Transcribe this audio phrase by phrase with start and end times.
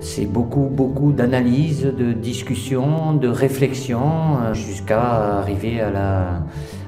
[0.00, 6.42] C'est beaucoup, beaucoup d'analyse, de discussion, de réflexion, euh, jusqu'à arriver à la,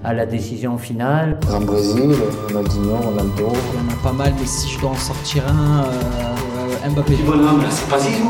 [0.04, 1.38] à la décision finale.
[1.52, 2.14] En Brésil,
[2.48, 3.48] Ronaldinho, Ronaldo.
[3.74, 7.16] Il y en a pas mal, mais si je dois en sortir un, euh, Mbappé.
[7.26, 8.28] bonhomme, là, c'est pas Zizou.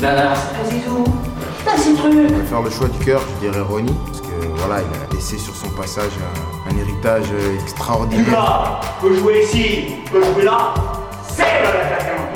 [0.00, 1.04] Là, là, c'est pas Zizou.
[1.66, 2.12] Là, c'est truc.
[2.12, 5.14] Je vais faire le choix du cœur, je dirais Ronnie, parce que voilà, il a
[5.14, 6.12] laissé sur son passage
[6.68, 7.26] un, un héritage
[7.62, 8.24] extraordinaire.
[8.26, 10.74] Lucas peut jouer ici, peut jouer là.
[11.34, 12.32] C'est le l'attaquant.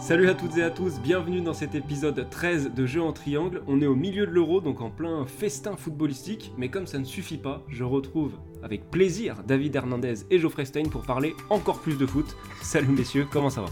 [0.00, 3.62] Salut à toutes et à tous, bienvenue dans cet épisode 13 de Jeux en triangle.
[3.66, 7.04] On est au milieu de l'euro, donc en plein festin footballistique, mais comme ça ne
[7.04, 11.96] suffit pas, je retrouve avec plaisir David Hernandez et Geoffrey Stein pour parler encore plus
[11.96, 12.36] de foot.
[12.60, 13.68] Salut messieurs, comment ça va?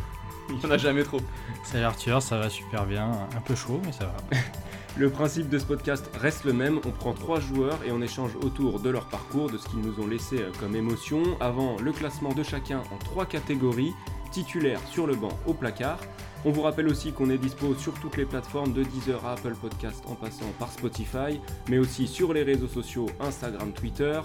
[0.49, 1.21] Il y en a jamais trop.
[1.65, 3.11] Salut Arthur, ça va super bien.
[3.37, 4.39] Un peu chaud, mais ça va.
[4.97, 8.33] Le principe de ce podcast reste le même, on prend trois joueurs et on échange
[8.43, 11.93] autour de leur parcours, de ce qu'ils nous ont laissé euh, comme émotion, avant le
[11.93, 13.93] classement de chacun en trois catégories,
[14.31, 15.99] titulaire sur le banc au placard.
[16.45, 19.55] On vous rappelle aussi qu'on est dispo sur toutes les plateformes de Deezer à Apple
[19.55, 24.21] Podcast en passant par Spotify, mais aussi sur les réseaux sociaux Instagram, Twitter.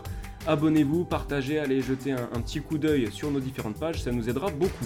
[0.48, 4.30] Abonnez-vous, partagez, allez jeter un, un petit coup d'œil sur nos différentes pages, ça nous
[4.30, 4.86] aidera beaucoup.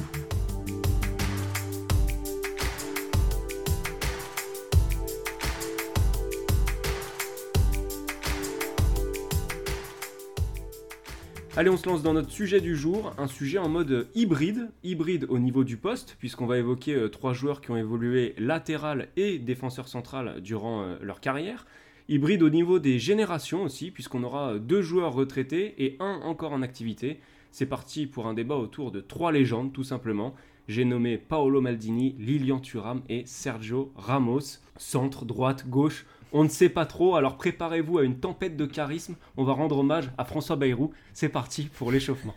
[11.60, 15.26] Allez, on se lance dans notre sujet du jour, un sujet en mode hybride, hybride
[15.28, 19.40] au niveau du poste, puisqu'on va évoquer euh, trois joueurs qui ont évolué latéral et
[19.40, 21.68] défenseur central durant euh, leur carrière.
[22.08, 26.62] Hybride au niveau des générations aussi, puisqu'on aura deux joueurs retraités et un encore en
[26.62, 27.20] activité.
[27.52, 30.36] C'est parti pour un débat autour de trois légendes, tout simplement.
[30.70, 34.62] J'ai nommé Paolo Maldini, Lilian Thuram et Sergio Ramos.
[34.78, 39.16] Centre, droite, gauche, on ne sait pas trop, alors préparez-vous à une tempête de charisme.
[39.38, 40.92] On va rendre hommage à François Bayrou.
[41.14, 42.36] C'est parti pour l'échauffement.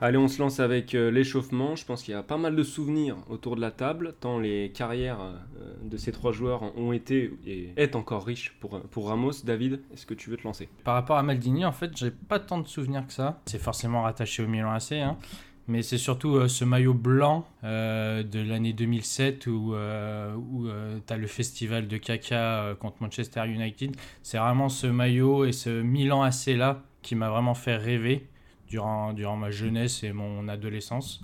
[0.00, 1.76] Allez, on se lance avec euh, l'échauffement.
[1.76, 4.72] Je pense qu'il y a pas mal de souvenirs autour de la table, tant les
[4.72, 9.44] carrières euh, de ces trois joueurs ont été et est encore riches pour, pour Ramos.
[9.44, 10.68] David, est-ce que tu veux te lancer?
[10.82, 13.40] Par rapport à Maldini, en fait, j'ai pas tant de souvenirs que ça.
[13.46, 15.18] C'est forcément rattaché au Milan AC, hein.
[15.68, 20.68] Mais c'est surtout euh, ce maillot blanc euh, de l'année 2007 où, euh, où
[21.06, 23.96] tu as le festival de caca contre Manchester United.
[24.22, 28.28] C'est vraiment ce maillot et ce Milan AC là qui m'a vraiment fait rêver
[28.68, 31.22] durant, durant ma jeunesse et mon adolescence.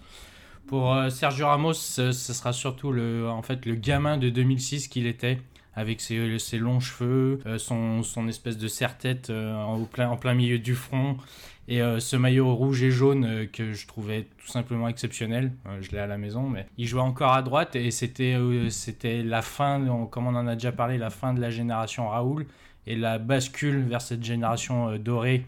[0.67, 5.07] Pour Sergio Ramos, ce, ce sera surtout le, en fait, le gamin de 2006 qu'il
[5.07, 5.39] était,
[5.79, 11.17] avec ses, longs cheveux, euh, son, espèce de serre-tête euh, en, plein, milieu du front,
[11.69, 15.53] et euh, ce maillot rouge et jaune que je trouvais tout simplement exceptionnel.
[15.81, 18.35] Je l'ai à la maison, mais il jouait encore à droite, et c'était
[19.23, 22.47] la fin, comme on en a déjà parlé, la fin de la génération Raoul,
[22.89, 25.45] et la bascule vers cette génération dorée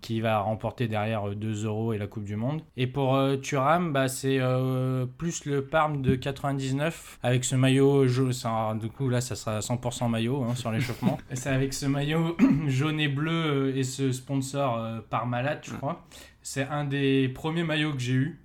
[0.00, 2.62] qui va remporter derrière euh, 2 euros et la Coupe du Monde.
[2.76, 8.06] Et pour euh, Thuram, bah, c'est euh, plus le Parme de 99 avec ce maillot
[8.08, 8.32] jaune.
[8.32, 11.18] ça- Du coup, là, ça sera 100% maillot hein, sur l'échauffement.
[11.30, 15.72] Et c'est avec ce maillot jaune et bleu euh, et ce sponsor euh, Parmalat, je
[15.74, 16.04] crois.
[16.42, 18.40] C'est un des premiers maillots que j'ai eu.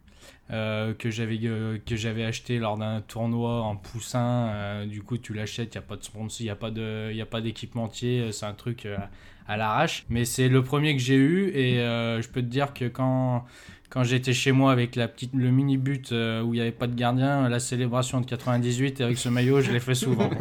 [0.52, 5.18] euh, que j'avais euh, que j'avais acheté lors d'un tournoi en poussin Euh, du coup
[5.18, 7.22] tu l'achètes il y a pas de sponsor il y a pas de il y
[7.22, 8.96] a pas d'équipementier euh, c'est un truc euh,
[9.48, 10.06] à l'arrache.
[10.10, 13.46] Mais c'est le premier que j'ai eu et euh, je peux te dire que quand,
[13.90, 16.72] quand j'étais chez moi avec la petite, le mini but euh, où il n'y avait
[16.72, 20.30] pas de gardien, la célébration de 98 avec ce maillot, je l'ai fait souvent.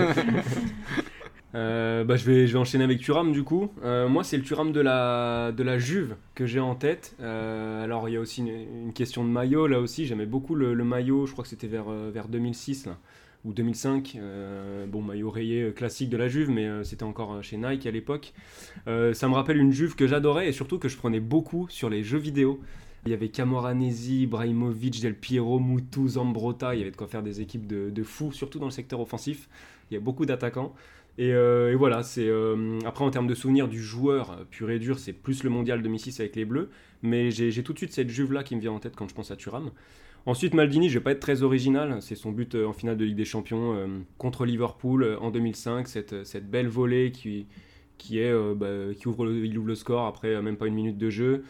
[1.57, 3.71] Euh, bah, je, vais, je vais enchaîner avec Thuram du coup.
[3.85, 7.15] Moi, c'est le Thuram de la, de la Juve que j'ai en tête.
[7.21, 10.05] Alors, il y a aussi une, question de maillot là aussi.
[10.05, 12.99] J'aimais beaucoup le, le maillot, je crois que c'était vers, vers 2006 là,
[13.45, 14.17] ou 2005.
[14.17, 17.87] Euh, bon, maillot rayé euh, classique de la Juve, mais euh, c'était encore chez Nike
[17.87, 18.33] à l'époque.
[18.87, 22.03] Ça me rappelle une Juve que j'adorais et surtout que je prenais beaucoup sur les
[22.03, 22.61] jeux vidéo.
[23.07, 26.75] Il y avait Camoranesi, Ibrahimovic, Del Piero, Moutou, Zambrotta.
[26.75, 29.01] Il y avait de quoi faire des équipes de, de fous, surtout dans le secteur
[29.01, 29.49] offensif.
[29.91, 30.75] Il y a beaucoup d'attaquants.
[31.19, 31.33] Et,
[31.75, 32.29] voilà, c'est
[32.85, 36.19] après en termes de souvenirs du joueur pur et dur, c'est plus le mondial 2006
[36.19, 36.71] avec les Bleus,
[37.03, 39.15] mais j'ai tout de suite cette Juve là qui me vient en tête quand je
[39.15, 39.71] pense à Thuram.
[40.27, 43.05] Ensuite, Maldini, je vais pas être très original, c'est son but euh, en finale de
[43.05, 43.87] Ligue des Champions euh,
[44.17, 47.47] contre Liverpool euh, en 2005, cette, belle volée qui,
[48.57, 48.67] bah,
[49.05, 51.45] ouvre le, score après même pas une minute de jeu.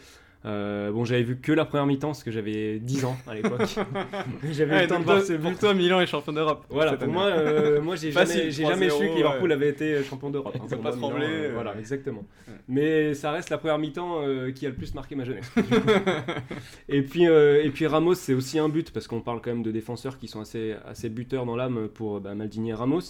[0.45, 3.61] Euh, bon, j'avais vu que la première mi-temps parce que j'avais 10 ans à l'époque.
[4.51, 5.39] j'avais Ouais, le temps de voir toi, ce but.
[5.49, 6.65] pour toi, Milan est champion d'Europe.
[6.69, 9.55] Voilà, pour moi, euh, moi j'ai jamais, Facile, j'ai jamais 3-0, su que Liverpool ouais.
[9.55, 10.53] avait été champion d'Europe.
[10.55, 10.63] hein.
[10.63, 11.51] Ont Pour pas euh, ouais.
[11.53, 12.23] Voilà, exactement.
[12.47, 12.53] Ouais.
[12.67, 15.51] Mais ça reste la première mi-temps euh, qui a le plus marqué ma jeunesse.
[16.89, 19.63] et, puis, euh, et puis Ramos, c'est aussi un but parce qu'on parle quand même
[19.63, 23.01] de défenseurs qui sont assez, assez buteurs dans l'âme pour bah, Maldini et Ramos.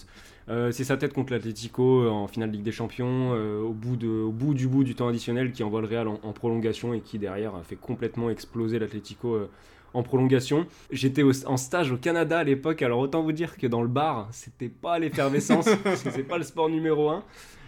[0.47, 3.95] Euh, c'est sa tête contre l'Atlético en finale de Ligue des Champions, euh, au, bout
[3.95, 6.93] de, au bout du bout du temps additionnel, qui envoie le Real en, en prolongation
[6.93, 9.49] et qui derrière fait complètement exploser l'Atlético euh,
[9.93, 10.67] en prolongation.
[10.91, 14.27] J'étais en stage au Canada à l'époque, alors autant vous dire que dans le bar,
[14.31, 17.23] c'était pas l'effervescence, c'est pas le sport numéro un.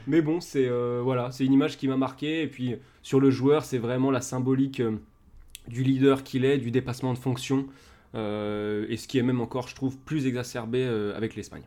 [0.07, 2.41] Mais bon, c'est euh, voilà, c'est une image qui m'a marqué.
[2.43, 4.97] Et puis sur le joueur, c'est vraiment la symbolique euh,
[5.67, 7.65] du leader qu'il est, du dépassement de fonction.
[8.15, 11.63] euh, et ce qui est même encore, je trouve, plus exacerbé euh, avec l'Espagne.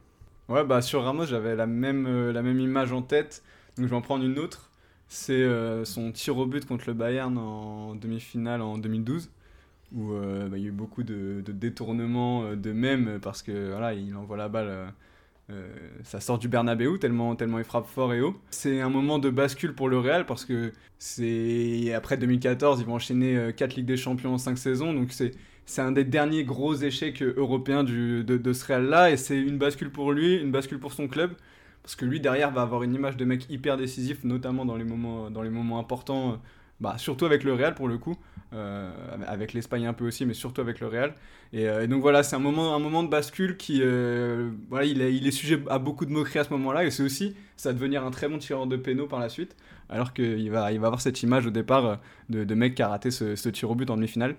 [0.50, 3.44] Ouais, bah sur Ramos, j'avais la même, euh, la même image en tête,
[3.76, 4.72] donc je vais en prendre une autre.
[5.06, 9.30] C'est euh, son tir au but contre le Bayern en demi-finale en 2012,
[9.94, 13.94] où euh, bah, il y a eu beaucoup de, détournements de même, parce que voilà,
[13.94, 14.92] il envoie la balle,
[16.04, 18.36] ça sort du Bernabeu tellement, tellement il frappe fort et haut.
[18.50, 22.94] C'est un moment de bascule pour le Real, parce que c'est après 2014, ils vont
[22.94, 25.32] enchaîner 4 Ligues des Champions en 5 saisons, donc c'est
[25.66, 29.90] c'est un des derniers gros échecs européens de, de ce Real-là, et c'est une bascule
[29.90, 31.32] pour lui, une bascule pour son club,
[31.82, 34.84] parce que lui, derrière, va avoir une image de mec hyper décisif, notamment dans les
[34.84, 36.36] moments, dans les moments importants, euh,
[36.80, 38.16] bah, surtout avec le Real pour le coup,
[38.52, 38.90] euh,
[39.26, 41.14] avec l'Espagne un peu aussi, mais surtout avec le Real.
[41.52, 43.82] Et, euh, donc voilà, c'est un moment, un moment de bascule qui,
[44.68, 47.72] voilà, il est, sujet à beaucoup de moqueries à ce moment-là, et c'est aussi, ça
[47.72, 49.56] devenir un très bon tireur de pénaux par la suite,
[49.88, 51.98] alors qu'il va, il va avoir cette image au départ
[52.28, 54.36] de, de mec qui a raté ce, ce tir au but en demi-finale.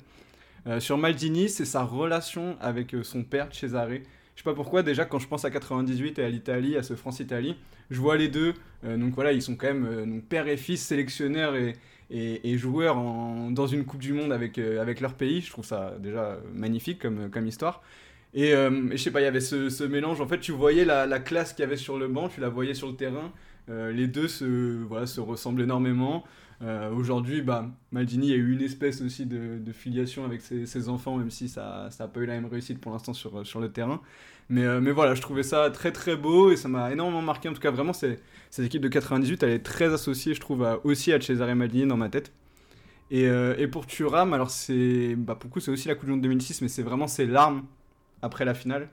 [0.68, 3.90] Euh, sur Maldini, c'est sa relation avec euh, son père Cesare.
[3.90, 6.96] Je sais pas pourquoi, déjà quand je pense à 98 et à l'Italie, à ce
[6.96, 7.56] France-Italie,
[7.90, 8.54] je vois les deux.
[8.84, 13.86] Euh, donc voilà, ils sont quand même père et fils, sélectionneurs et, joueurs dans une
[13.86, 15.42] Coupe du Monde avec, avec leur pays.
[15.42, 17.82] Je trouve ça déjà magnifique comme, comme histoire.
[18.34, 18.56] Et, et
[18.92, 20.22] je sais pas, il y avait ce, mélange.
[20.22, 22.50] En fait, tu voyais la, la classe qu'il y avait sur le banc, tu la
[22.50, 23.32] voyais sur le terrain.
[23.70, 26.26] Les deux se, se ressemblent énormément.
[26.64, 31.32] Euh, Aujourd'hui, bah, Maldini a eu une espèce aussi de, filiation avec ses, enfants, même
[31.32, 34.02] si ça n'a pas eu la même réussite pour l'instant sur, sur le terrain.
[34.50, 37.50] Mais, euh, mais voilà, je trouvais ça très très beau et ça m'a énormément marqué.
[37.50, 38.20] En tout cas, vraiment, cette
[38.60, 42.10] équipe de 98, elle est très associée, je trouve, aussi à Cesare Maldini dans ma
[42.10, 42.32] tête.
[43.12, 46.12] Et, euh, et pour Thuram, alors c'est, bah, pour coup, c'est aussi la Coupe du
[46.12, 47.64] Monde 2006, mais c'est vraiment ses larmes
[48.22, 48.90] après la finale.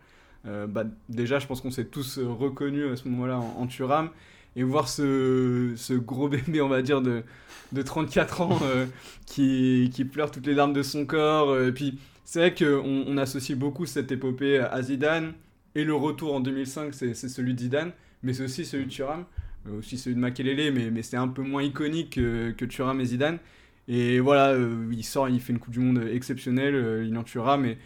[0.47, 4.11] Euh, bah, déjà, je pense qu'on s'est tous reconnus à ce moment-là en, en Thuram.
[4.59, 7.23] Et voir ce, ce gros bébé, on va dire, de,
[7.71, 8.87] de 34 ans euh,
[9.25, 11.51] qui, qui pleure toutes les larmes de son corps.
[11.51, 15.33] euh, et puis, c'est vrai qu'on on associe beaucoup cette épopée à Zidane.
[15.77, 17.93] Et le retour en 2005, c'est celui de Zidane,
[18.25, 19.27] mais c'est aussi celui de Thuram,
[19.69, 23.01] euh, aussi celui de Makelele, mais, mais c'est un peu moins iconique que, que Thuram
[23.01, 23.39] et Zidane.
[23.87, 24.55] Et voilà,
[24.91, 27.79] il sort, il fait une Coupe du Monde exceptionnelle, il en tuera, mais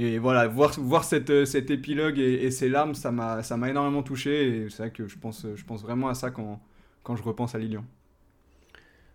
[0.00, 4.02] et voilà, voir, voir cette, euh, cet épilogue et, et ces larmes, ça m'a énormément
[4.02, 6.60] touché, et c'est vrai que je pense, je pense vraiment à ça quand,
[7.02, 7.84] quand je repense à Lilian.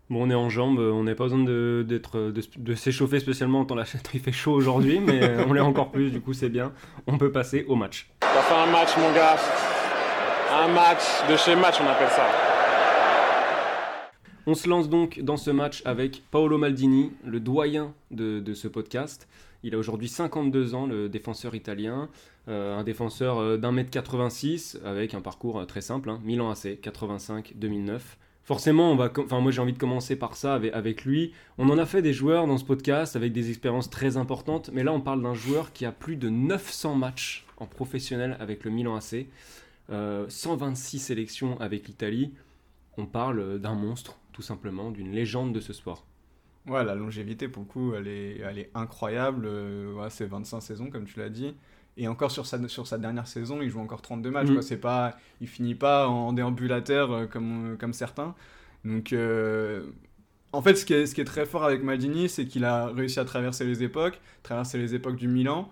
[0.10, 3.64] Bon, on est en jambes, on n'a pas besoin de, d'être, de, de s'échauffer spécialement
[3.64, 6.50] tant la il fait chaud aujourd'hui, mais euh, on l'est encore plus, du coup c'est
[6.50, 6.74] bien.
[7.08, 8.10] On peut passer au match.
[8.22, 9.38] On va faire un match, mon gars.
[10.52, 12.28] Un match de chez match, on appelle ça.
[14.46, 18.68] On se lance donc dans ce match avec Paolo Maldini, le doyen de, de ce
[18.68, 19.30] podcast.
[19.64, 22.10] Il a aujourd'hui 52 ans, le défenseur italien,
[22.50, 26.52] euh, un défenseur euh, d'un mètre 86 avec un parcours euh, très simple, hein, Milan
[26.52, 28.00] AC, 85-2009.
[28.44, 31.32] Forcément, moi j'ai envie de commencer par ça avec, lui.
[31.58, 34.84] On en a fait des joueurs dans ce podcast avec des expériences très importantes, mais
[34.84, 38.72] là on parle d'un joueur qui a plus de 900 matchs en professionnel avec le
[38.72, 39.28] Milan AC,
[39.92, 42.34] euh, 126 sélections avec l'Italie.
[42.98, 46.06] On parle d'un monstre, tout simplement, d'une légende de ce sport.
[46.68, 49.46] Ouais, la longévité, pour le coup, elle est, elle est incroyable.
[49.46, 51.56] Euh, ouais, c'est 25 saisons, comme tu l'as dit.
[51.98, 54.48] Et encore sur sa, sur sa dernière saison, il joue encore 32 matchs.
[54.48, 54.54] Mhm.
[54.54, 54.62] quoi.
[54.64, 58.34] C'est pas, il finit pas en déambulateur euh, comme, comme certains.
[58.86, 59.84] Donc, euh,
[60.54, 62.88] en fait, ce qui, est, ce qui est très fort avec Maldini, c'est qu'il a
[62.88, 65.70] réussi à traverser les époques, traverser les époques du Milan,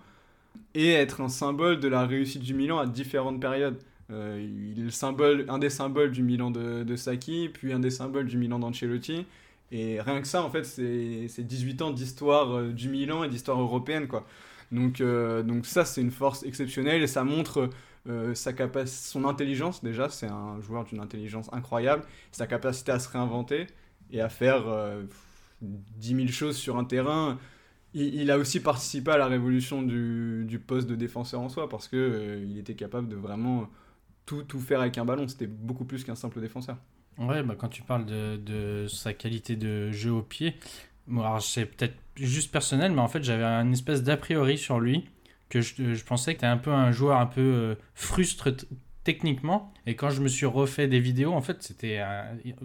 [0.74, 3.78] et être un symbole de la réussite du Milan à différentes périodes.
[4.10, 7.78] Euh, il est le symbole, un des symboles du Milan de, de Sacchi, puis un
[7.78, 9.26] des symboles du Milan d'Ancelotti.
[9.72, 13.28] Et rien que ça, en fait, c'est c'est 18 ans d'histoire euh, du Milan et
[13.28, 14.26] d'histoire européenne, quoi.
[14.70, 17.70] Donc, euh, donc ça, c'est une force exceptionnelle et ça montre
[18.08, 18.52] euh, sa
[18.86, 20.08] son intelligence, déjà.
[20.08, 22.04] C'est un joueur d'une intelligence incroyable.
[22.32, 23.66] Sa capacité à se réinventer
[24.10, 25.04] et à faire euh,
[25.60, 27.38] 10 000 choses sur un terrain.
[27.94, 31.88] Il, a aussi participé à la révolution du, du poste de défenseur en soi parce
[31.88, 33.68] que euh, il était capable de vraiment
[34.26, 35.28] tout, tout faire avec un ballon.
[35.28, 36.78] C'était beaucoup plus qu'un simple défenseur.
[37.18, 40.54] Ouais, bah quand tu parles de, de sa qualité de jeu au pied,
[41.40, 45.08] c'est peut-être juste personnel, mais en fait j'avais un espèce d'a priori sur lui,
[45.48, 48.48] que je, je pensais que c'était un peu un joueur un peu euh, frustre
[49.04, 52.24] techniquement, et quand je me suis refait des vidéos, en fait c'était un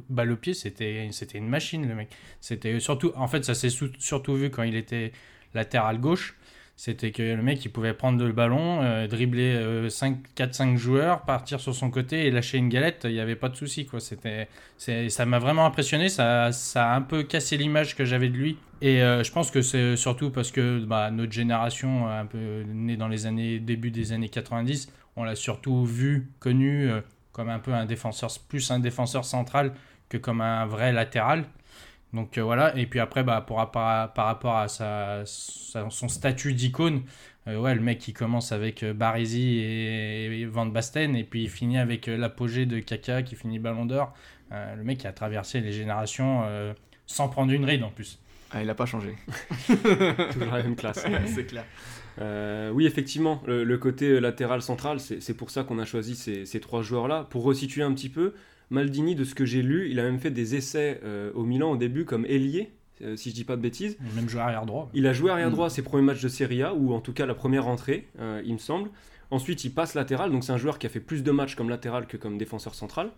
[0.10, 2.10] balle au pied, c'était c'était une machine le mec.
[2.40, 5.12] C'était surtout, en fait ça s'est surtout vu quand il était
[5.54, 6.37] latéral gauche.
[6.78, 11.76] C'était que le mec il pouvait prendre le ballon, euh, dribbler 4-5 joueurs, partir sur
[11.76, 13.86] son côté et lâcher une galette, il n'y avait pas de souci.
[13.86, 14.00] Quoi.
[14.00, 18.38] C'était, ça m'a vraiment impressionné, ça, ça a un peu cassé l'image que j'avais de
[18.38, 18.58] lui.
[18.82, 23.08] Et je pense que c'est surtout parce que bah, notre génération, un peu née dans
[23.08, 26.92] les années, début des années 90, on l'a surtout vu, connu
[27.38, 29.74] comme un peu un défenseur, plus un défenseur central
[30.10, 31.46] que comme un vrai latéral.
[32.14, 33.58] Donc euh, voilà, et puis après, bah, par,
[34.16, 37.04] rapport à sa, son statut d'icône,
[37.48, 41.50] euh, ouais, le mec qui commence avec euh, Barisi et, Van Basten, et puis il
[41.50, 44.14] finit avec l'apogée de Kaka qui finit Ballon d'Or.
[44.52, 46.44] le mec qui a traversé les générations
[47.06, 48.20] sans prendre une ride en plus.
[48.52, 49.14] Ah, il n'a pas changé.
[49.68, 51.06] Toujours la même classe.
[51.26, 51.66] c'est clair.
[52.74, 56.82] oui, effectivement, le, côté latéral central, c'est pour ça qu'on a choisi ces, ces trois
[56.82, 57.28] joueurs-là.
[57.30, 58.34] Pour resituer un petit peu,
[58.70, 61.72] Maldini, de ce que j'ai lu, il a même fait des essais euh, au Milan
[61.72, 62.72] au début comme ailier,
[63.02, 63.98] euh, si je dis pas de bêtises.
[64.02, 64.90] Il a même joué arrière droit.
[64.94, 67.26] Il a joué arrière droit ses premiers matchs de Serie A, ou en tout cas
[67.26, 68.90] la première rentrée, euh, il me semble.
[69.32, 71.70] Ensuite, il passe latéral, donc c'est un joueur qui a fait plus de matchs comme
[71.70, 73.12] latéral que comme défenseur central.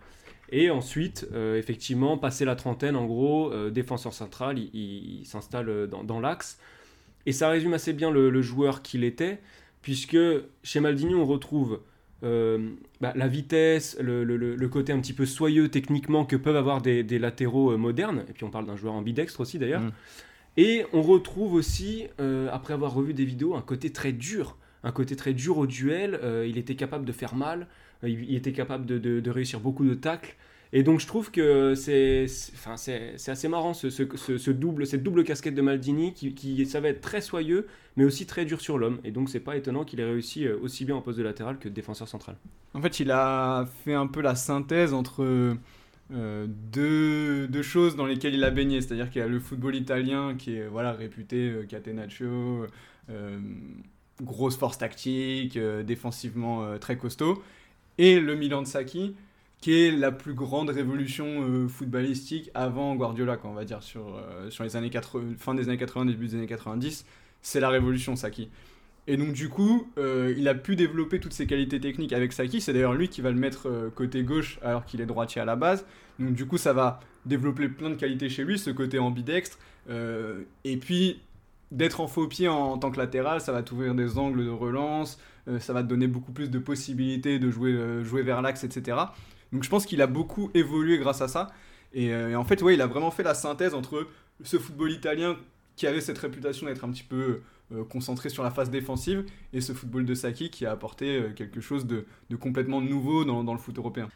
[0.52, 6.58] Et ensuite, effectivement, passé la trentaine, en gros, défenseur central, il, s'installe dans, l'axe.
[7.24, 9.38] Et ça résume assez bien le joueur qu'il était,
[9.80, 10.18] puisque
[10.64, 11.78] chez Maldini, on retrouve
[12.22, 17.18] euh, bah, la vitesse, le, côté un petit peu soyeux techniquement que peuvent avoir des,
[17.18, 19.92] latéraux euh, modernes, et puis on parle d'un joueur ambidextre aussi d'ailleurs, mm.
[20.58, 24.92] et on retrouve aussi, euh, après avoir revu des vidéos, un côté très dur, un
[24.92, 27.66] côté très dur au duel, il était capable de faire mal,
[28.02, 30.36] il, était capable de réussir beaucoup de tacles,
[30.72, 35.24] et donc je trouve que c'est enfin, assez marrant ce, ce, ce, double, cette double
[35.24, 38.78] casquette de Maldini qui, qui, ça va être très soyeux mais aussi très dur sur
[38.78, 39.00] l'homme.
[39.02, 41.58] Et donc c'est pas étonnant qu'il ait réussi euh, aussi bien en poste de latéral
[41.58, 42.36] que défenseur central.
[42.74, 45.24] En fait il a fait un peu la synthèse entre
[46.12, 48.80] euh, deux, deux, choses dans lesquelles il a baigné.
[48.80, 52.66] C'est-à-dire qu'il y a le football italien qui est voilà, réputé euh, catenaccio,
[54.22, 57.42] grosse force tactique, défensivement très costaud.
[57.98, 59.16] Et le Milan de Sacchi
[59.60, 64.48] qui est la plus grande révolution euh, footballistique avant Guardiola, on va dire, sur, euh,
[64.50, 67.04] sur les années 80, fin des années 80, début des années 90.
[67.42, 68.48] C'est la révolution Saki.
[69.06, 72.60] Et donc du coup, euh, il a pu développer toutes ses qualités techniques avec Saki.
[72.60, 75.56] C'est d'ailleurs lui qui va le mettre côté gauche alors qu'il est droitier à la
[75.56, 75.84] base.
[76.18, 79.58] Donc du coup, ça va développer plein de qualités chez lui, ce côté ambidextre.
[79.88, 81.20] et puis,
[81.70, 84.50] d'être en faux pied en, en, tant que latéral, ça va t'ouvrir des angles de
[84.50, 85.18] relance,
[85.60, 88.96] ça va te donner beaucoup plus de possibilités de jouer, jouer vers l'axe, etc.
[89.52, 91.52] Donc je pense qu'il a beaucoup évolué grâce à ça.
[91.92, 94.08] Et, euh, en fait, ouais, il a vraiment fait la synthèse entre
[94.42, 95.36] ce football italien
[95.76, 97.42] qui avait cette réputation d'être un petit peu
[97.72, 101.32] euh, concentré sur la phase défensive et ce football de Saki qui a apporté euh,
[101.32, 102.06] quelque chose de,
[102.38, 104.08] complètement nouveau dans, le foot européen.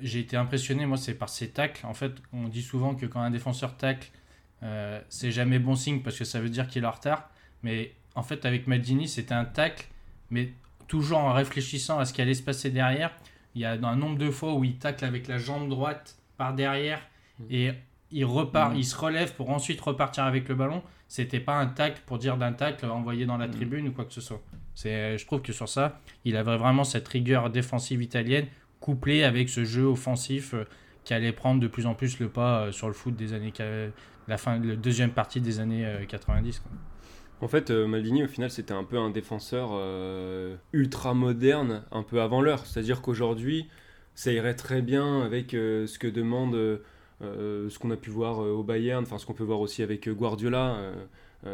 [0.00, 1.84] J'ai été impressionné, moi, c'est par ses tacles.
[1.86, 4.10] En fait, on dit souvent que quand un défenseur tacle,
[5.08, 7.28] c'est jamais bon signe parce que ça veut dire qu'il est en retard.
[7.64, 9.88] Mais en fait, avec Maldini, c'était un tacle,
[10.30, 10.52] mais
[10.86, 13.10] toujours en réfléchissant à ce qui allait se passer derrière.
[13.54, 16.54] Il y a un nombre de fois où il tacle avec la jambe droite par
[16.54, 17.00] derrière
[17.40, 17.44] mm.
[17.50, 17.72] et
[18.10, 18.76] il repart, mm.
[18.76, 20.82] il se relève pour ensuite repartir avec le ballon.
[21.08, 23.52] C'était pas un tacle pour dire d'un tacle envoyé dans la mm.
[23.52, 24.40] tribune ou quoi que ce soit.
[24.74, 28.46] C'est, je trouve que sur ça, il avait vraiment cette rigueur défensive italienne
[28.80, 30.64] couplée avec ce jeu offensif euh,
[31.04, 33.52] qui allait prendre de plus en plus le pas euh, sur le foot des années
[34.28, 36.62] la fin, la deuxième partie des années 90.
[36.64, 36.76] Euh,
[37.40, 42.02] en fait, euh, Maldini, au final, c'était un peu un défenseur euh, ultra moderne, un
[42.02, 42.66] peu avant l'heure.
[42.66, 43.68] C'est-à-dire qu'aujourd'hui,
[44.14, 46.54] ça irait très bien avec euh, ce que demande,
[47.20, 50.92] ce qu'on a pu voir au Bayern, enfin ce qu'on peut voir aussi avec Guardiola,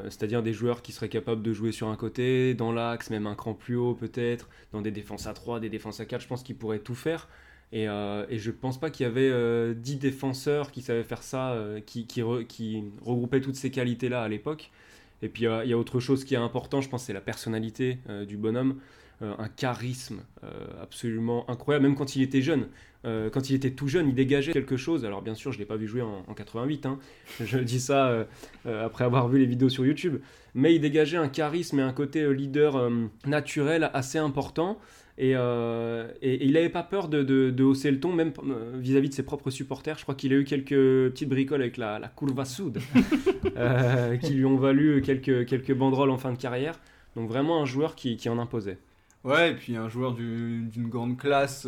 [0.05, 3.35] c'est-à-dire des joueurs qui seraient capables de jouer sur un côté, dans l'axe, même un
[3.35, 6.23] cran plus haut peut-être, dans des défenses à 3, des défenses à 4.
[6.23, 7.29] Je pense qu'ils pourraient tout faire.
[7.73, 12.07] Et, et, je pense pas qu'il y avait 10 défenseurs qui savaient faire ça, qui
[13.03, 14.71] regroupaient toutes ces qualités-là à l'époque.
[15.25, 17.99] Et puis il y, a autre chose qui est important, je pense, c'est la personnalité
[18.11, 18.77] euh, du bonhomme.
[19.23, 20.49] Euh, un charisme euh,
[20.83, 22.67] absolument incroyable, même quand il était jeune.
[23.05, 25.05] quand il était tout jeune, il dégageait quelque chose.
[25.05, 26.99] Alors bien sûr, je ne l'ai pas vu jouer en, 88, hein.
[27.41, 28.27] je dis ça
[28.67, 30.21] après avoir vu les vidéos sur YouTube,
[30.55, 32.91] mais il dégageait un charisme et un côté leader
[33.27, 34.79] naturel assez important.
[35.21, 39.23] Euh, et, il n'avait pas peur de, hausser le ton, même euh, vis-à-vis de ses
[39.23, 39.99] propres supporters.
[39.99, 42.81] Je crois qu'il a eu quelques petites bricoles avec la, la Curva Sud,
[43.57, 46.79] euh, qui lui ont valu quelques, banderoles en fin de carrière.
[47.17, 48.79] Donc vraiment un joueur qui, en imposait.
[49.23, 51.67] Ouais, et puis un joueur d'une grande classe,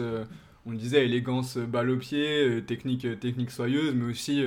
[0.67, 4.45] on le disait, élégance balle au pied, technique, technique soyeuse, mais aussi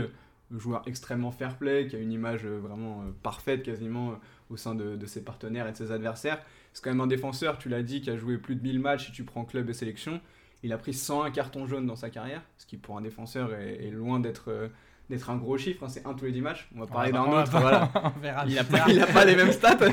[0.55, 5.67] joueur extrêmement fair-play, qui a une image vraiment parfaite quasiment au sein de ses partenaires
[5.67, 6.39] et de ses adversaires
[6.73, 9.07] c'est quand même un défenseur, tu l'as dit, qui a joué plus de 1000 matchs
[9.07, 10.21] si tu prends club et sélection.
[10.63, 13.91] Il a pris 101 cartons jaunes dans sa carrière, ce qui pour un défenseur est,
[13.91, 14.67] loin d'être euh,
[15.09, 16.69] d'être un gros chiffre, hein, c'est un tous les 10 matchs.
[16.75, 17.91] On va parler d'un autre, voilà.
[18.15, 19.79] on verra Il a plus pas, les mêmes stats.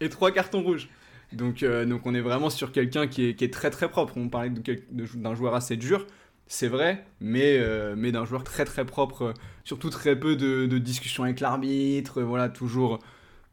[0.00, 0.88] et trois cartons rouges.
[1.32, 4.16] Donc, euh, donc on est vraiment sur quelqu'un qui est, qui est très très propre.
[4.16, 6.06] On parlait d'un joueur assez dur,
[6.46, 9.34] c'est vrai, mais, euh, mais d'un joueur très très propre.
[9.64, 13.00] Surtout très peu de, de discussions avec l'arbitre, voilà, toujours,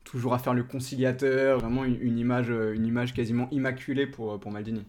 [0.03, 1.60] toujours à faire le conciliateur.
[1.60, 4.83] Vraiment une, image, euh, une image quasiment immaculée pour, pour Maldini.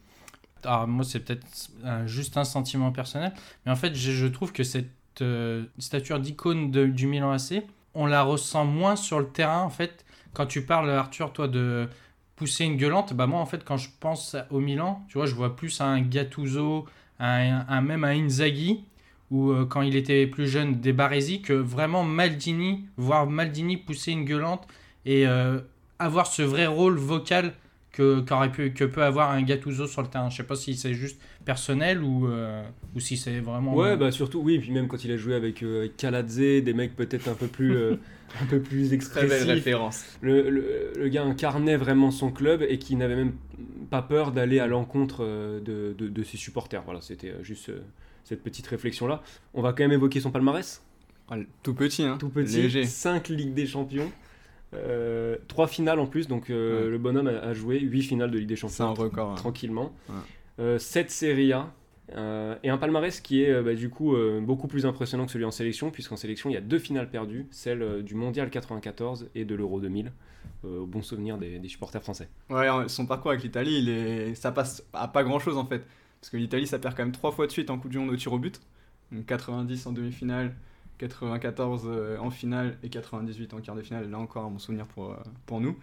[0.64, 1.47] Alors moi c'est peut-être
[1.85, 3.33] euh, juste un sentiment personnel,
[3.64, 4.88] mais en fait je, je trouve que cette
[5.21, 7.62] euh, stature d'icône du Milan AC,
[7.94, 10.04] on la ressent moins sur le terrain en fait.
[10.33, 11.88] Quand tu parles Arthur toi de
[12.37, 15.35] pousser une gueulante, bah moi en fait quand je pense au Milan, tu vois je
[15.35, 16.87] vois plus un Gattuso,
[17.21, 18.85] un, même un Inzaghi
[19.30, 24.12] ou euh, quand il était plus jeune des Baresi que vraiment Maldini, voir Maldini pousser
[24.12, 24.66] une gueulante
[25.07, 25.59] et euh,
[25.99, 27.53] avoir ce vrai rôle vocal
[27.93, 30.29] que, qu'aurait pu, que peut avoir un Gattuso sur le terrain.
[30.29, 32.65] Je sais pas si c'est juste personnel ou, euh,
[32.97, 33.75] ou si c'est vraiment.
[33.75, 36.97] Ouais, bah surtout, oui, puis même quand il a joué avec, euh, Kaladze, des mecs
[36.97, 37.97] peut-être un peu plus, euh,
[38.43, 39.47] un peu plus Très belle expressifs.
[39.49, 40.05] référence.
[40.23, 43.35] Le, le- le gars incarnait vraiment son club et qui n'avait même
[43.91, 46.83] pas peur d'aller à l'encontre euh, de, de- de ses supporters.
[46.85, 47.71] Voilà, c'était juste
[48.25, 49.23] cette petite réflexion-là.
[49.53, 50.83] On va quand même évoquer son palmarès.
[51.31, 52.17] Ah, Tout petit, hein.
[52.19, 52.85] Tout petit, Léger.
[52.85, 54.11] 5 Ligues des Champions,
[55.49, 56.90] 3 finales en plus, donc euh, Ouais.
[56.90, 59.31] le bonhomme a, a joué 8 finales de Ligue des C'est un Champions record.
[59.33, 59.35] hein.
[59.37, 59.93] tranquillement.
[60.59, 60.78] Ouais.
[60.78, 61.73] 7 Serie A.
[62.16, 65.33] euh, et un palmarès qui est euh, bah, du coup euh, beaucoup plus impressionnant que
[65.33, 68.50] celui en sélection, puisqu'en sélection il y a deux finales perdues, celle euh, du Mondial
[68.50, 70.12] 94 et de l'Euro 2000,
[70.64, 72.28] euh, au bon souvenir des, des supporters français.
[72.50, 74.35] Ouais, son parcours avec l'Italie, il est...
[74.35, 75.83] ça passe à pas grand chose en fait.
[76.21, 78.11] Parce que l'Italie, ça perd quand même trois fois de suite en Coupe du Monde
[78.11, 78.61] au tir au but.
[79.12, 80.54] Donc 90 en demi-finale,
[80.99, 84.11] 94 euh, en finale et 98 en quart de finale.
[84.11, 85.77] Là encore, un bon souvenir pour, euh, pour nous.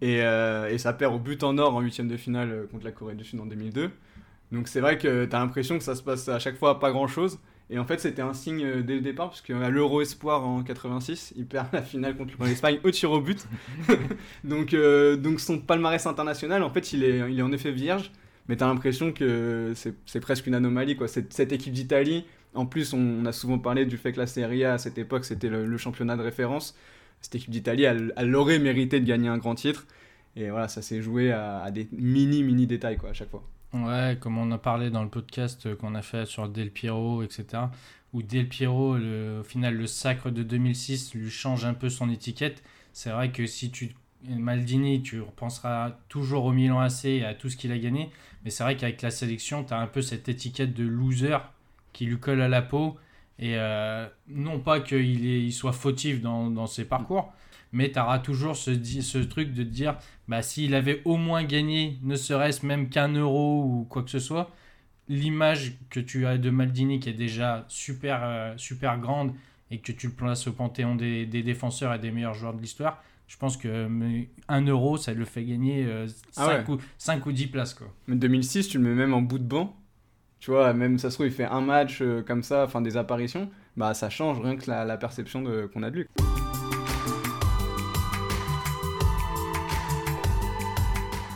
[0.00, 2.92] Et, euh, et ça perd au but en or en huitième de finale contre la
[2.92, 3.90] Corée du Sud en 2002.
[4.52, 6.74] Donc c'est vrai que tu as l'impression que ça se passe à chaque fois à
[6.76, 7.38] pas grand chose.
[7.70, 11.34] Et en fait, c'était un signe dès le départ, parce qu'à l'Euro Espoir en 86,
[11.36, 13.46] il perd la finale contre l'Espagne au tir au but.
[14.44, 14.74] donc,
[15.20, 18.10] donc son palmarès international, en fait, il est, il est en effet vierge,
[18.48, 20.96] mais tu as l'impression que c'est presque une anomalie.
[20.96, 21.08] Quoi.
[21.08, 22.24] Cette équipe d'Italie,
[22.54, 25.24] en plus, on, a souvent parlé du fait que la Serie A, à cette époque,
[25.24, 26.76] c'était le, championnat de référence.
[27.20, 29.86] Cette équipe d'Italie, elle, aurait mérité de gagner un grand titre.
[30.36, 33.42] Et voilà, ça s'est joué à, des mini, mini détails quoi, à chaque fois.
[33.72, 37.64] Ouais, comme on a parlé dans le podcast qu'on a fait sur Del Piero, etc.
[38.12, 42.62] Où Del Piero, au final, le sacre de 2006 lui change un peu son étiquette.
[42.92, 43.94] C'est vrai que si tu.
[44.28, 48.10] Maldini, tu repenseras toujours au Milan AC et à tout ce qu'il a gagné.
[48.44, 51.38] Mais c'est vrai qu'avec la sélection, tu as un peu cette étiquette de loser
[51.92, 52.96] qui lui colle à la peau.
[53.38, 57.32] Et euh, non pas qu'il il soit fautif dans, dans ses parcours,
[57.72, 59.96] mais tu auras toujours ce, truc de te dire
[60.26, 64.18] bah, s'il avait au moins gagné, ne serait-ce même qu'un euro ou quoi que ce
[64.18, 64.50] soit,
[65.08, 69.32] l'image que tu as de Maldini qui est déjà super, euh, super grande
[69.70, 72.60] et que tu le places au panthéon des, des défenseurs et des meilleurs joueurs de
[72.60, 75.86] l'histoire, je pense que mais, un euro, ça le fait gagner
[76.36, 76.74] Ah 5, ouais.
[76.74, 77.74] ou, 5 ou 10 places.
[77.74, 77.86] Quoi.
[78.08, 79.77] Mais 2006, tu le mets même en bout de banc.
[80.40, 82.96] Tu vois, même ça se trouve, il fait un match euh, comme ça, enfin des
[82.96, 83.50] apparitions.
[83.76, 86.06] Bah, ça change rien que la, perception qu'on a de lui.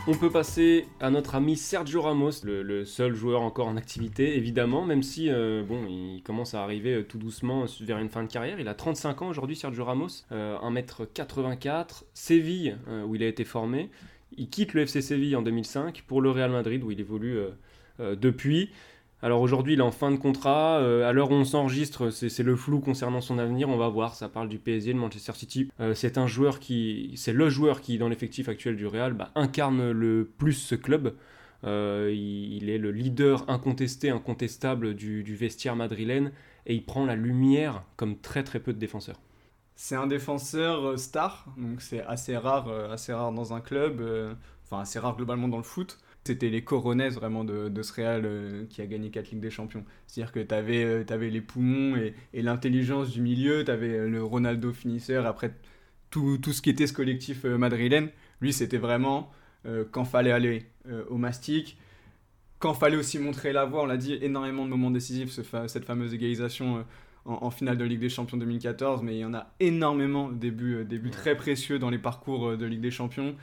[0.05, 4.83] On peut passer à notre ami Sergio Ramos, le, seul joueur encore en activité, évidemment,
[4.85, 8.27] même si euh, bon, il commence à arriver euh, tout doucement vers une fin de
[8.27, 8.59] carrière.
[8.59, 12.75] Il a 35 ans aujourd'hui, Sergio Ramos, euh, 1m84, Séville,
[13.07, 13.89] où il a été formé.
[14.35, 17.39] Il quitte le FC Séville en 2005 pour le Real Madrid, où il évolue
[17.99, 18.71] depuis.
[19.23, 20.79] Alors aujourd'hui, il est en fin de contrat.
[20.79, 23.69] Euh, à l'heure où on s'enregistre, c'est le flou concernant son avenir.
[23.69, 24.15] On va voir.
[24.15, 25.71] Ça parle du PSG, de Manchester City.
[25.79, 29.31] Euh, c'est un joueur qui, c'est le joueur qui, dans l'effectif actuel du Real, bah,
[29.35, 31.15] incarne le plus ce club.
[31.63, 36.33] Euh, il, est le leader incontesté, incontestable du, vestiaire madrilène
[36.65, 39.21] et il prend la lumière comme très très peu de défenseurs.
[39.77, 44.03] C'est un défenseur star, donc c'est assez rare, assez rare dans un club,
[44.65, 45.97] enfin assez rare globalement dans le foot.
[46.25, 49.49] C'était les coronaises vraiment de, de ce Real euh, qui a gagné 4 Ligues des
[49.49, 49.83] Champions.
[50.07, 54.71] C'est-à-dire que tu avais, les poumons et, et l'intelligence du milieu, tu avais le Ronaldo
[54.71, 55.53] finisseur, après
[56.09, 58.09] tout, tout ce qui était ce collectif euh, madrilène.
[58.41, 59.31] Lui, c'était vraiment
[59.65, 61.77] euh, quand fallait aller euh, au mastic,
[62.59, 63.83] quand fallait aussi montrer la voie.
[63.83, 66.77] On l'a dit, énormément de moments décisifs, ce fa- cette fameuse égalisation.
[66.79, 66.81] euh,
[67.25, 70.51] en, en finale de Ligue des Champions 2014, mais il y en a énormément des
[70.51, 73.35] buts, euh, des buts très précieux dans les parcours euh, de Ligue des Champions.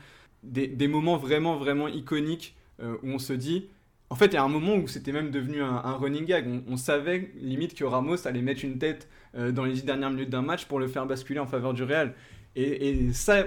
[0.43, 3.69] Des, des moments vraiment, vraiment iconiques euh, où on se dit.
[4.09, 6.45] En fait, il y a un moment où c'était même devenu un, un running gag.
[6.67, 10.29] On, savait limite que Ramos allait mettre une tête euh, dans les dix dernières minutes
[10.29, 12.13] d'un match pour le faire basculer en faveur du Real.
[12.57, 13.45] Et, ça,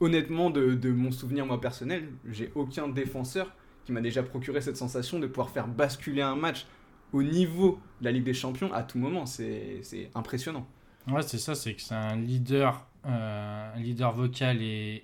[0.00, 3.54] honnêtement, de, mon souvenir moi personnel, j'ai aucun défenseur
[3.84, 6.66] qui m'a déjà procuré cette sensation de pouvoir faire basculer un match
[7.12, 9.26] au niveau de la Ligue des Champions à tout moment.
[9.26, 9.82] C'est
[10.14, 10.66] impressionnant.
[11.08, 15.02] Ouais, c'est ça, c'est que c'est un leader, euh, leader vocal et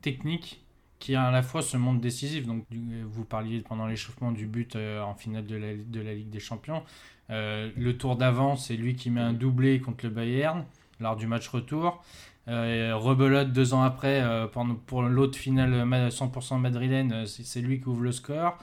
[0.00, 0.63] technique
[1.04, 2.46] qui à la fois se montre décisif.
[2.46, 6.30] Donc, vous parliez pendant l'échauffement du but euh, en finale de la, de la Ligue
[6.30, 6.82] des Champions.
[7.28, 10.64] Euh, le tour d'avant, c'est lui qui met un doublé contre le Bayern
[11.00, 12.02] lors du match retour.
[12.48, 17.88] Euh, rebelote deux ans après pour, pour l'autre finale ma- 100% madrilène, c'est lui qui
[17.88, 18.56] ouvre le score.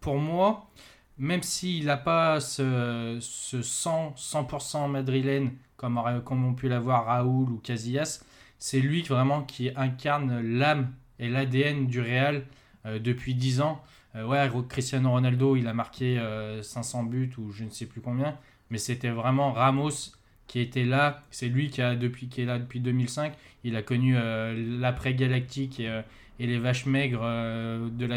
[0.00, 0.70] Pour moi,
[1.18, 7.50] même s'il n'a pas ce, ce 100, 100% madrilène comme, comme ont pu l'avoir Raoul
[7.50, 8.24] ou Casillas,
[8.58, 12.44] c'est lui vraiment qui incarne l'âme et l'ADN du Real
[12.86, 13.82] euh, depuis 10 ans.
[14.14, 18.00] Euh, ouais, Cristiano Ronaldo, il a marqué euh, 500 buts ou je ne sais plus
[18.00, 18.36] combien,
[18.70, 20.12] mais c'était vraiment Ramos
[20.46, 21.22] qui était là.
[21.30, 23.32] C'est lui qui, a, depuis, qui est là depuis 2005.
[23.64, 26.02] Il a connu euh, l'après-galactique et, euh,
[26.38, 28.16] les vaches maigres euh, de la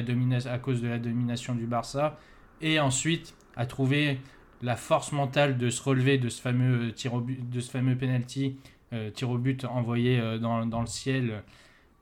[0.52, 2.20] à cause de la domination du Barça.
[2.62, 4.20] Et ensuite, a trouvé
[4.62, 7.96] la force mentale de se relever de ce fameux tir au but, de ce fameux
[7.96, 8.58] penalty,
[8.94, 11.40] euh, tir au but envoyé euh, dans, dans le ciel, euh,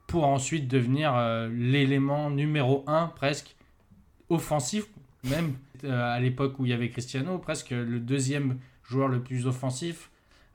[0.08, 3.56] pour ensuite devenir euh, l'élément numéro un presque
[4.30, 4.86] offensif,
[5.24, 9.48] même euh, à l'époque où il y avait Cristiano, presque le deuxième joueur le plus
[9.48, 10.10] offensif.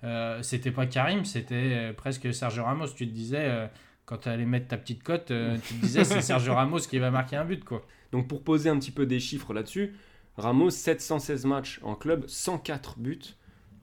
[0.04, 2.88] Euh, c'était pas Karim, c'était presque Sergio Ramos.
[2.88, 3.68] Tu te disais,
[4.04, 7.10] quand tu allais mettre ta petite cote, tu te disais c'est Sergio Ramos qui va
[7.10, 7.64] marquer un but.
[7.64, 7.82] quoi.
[8.12, 9.94] Donc pour poser un petit peu des chiffres là-dessus,
[10.36, 13.18] Ramos 716 matchs en club, 104 buts,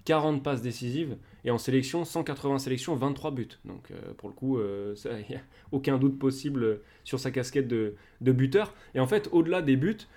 [0.06, 3.48] 40 passes décisives et en sélection 180 sélections, 23 buts.
[3.66, 4.60] Donc euh, pour le coup,
[5.06, 5.42] il n'y a
[5.72, 8.74] aucun doute possible euh, sur sa casquette de, buteur.
[8.94, 10.08] Et en fait, au-delà des buts,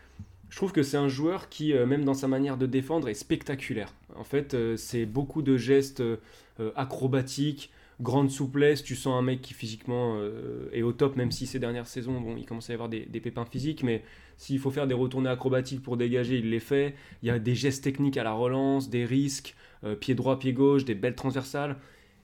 [0.51, 3.15] je trouve que c'est un joueur qui, euh, même dans sa manière de défendre, est
[3.15, 3.93] spectaculaire.
[4.17, 6.17] En fait, euh, c'est beaucoup de gestes euh,
[6.61, 7.71] euh, acrobatiques,
[8.01, 8.83] grande souplesse.
[8.83, 12.21] Tu sens un mec qui physiquement euh, est au top, même si ces dernières saisons,
[12.21, 14.03] bon, il commence à y avoir des, des pépins physiques, mais
[14.39, 16.95] s'il faut faire des retournées acrobatiques pour dégager, il les fait.
[17.23, 20.53] Il y a des gestes techniques à la relance, des risques, euh, pied droit, pied
[20.53, 21.77] gauche, des belles transversales.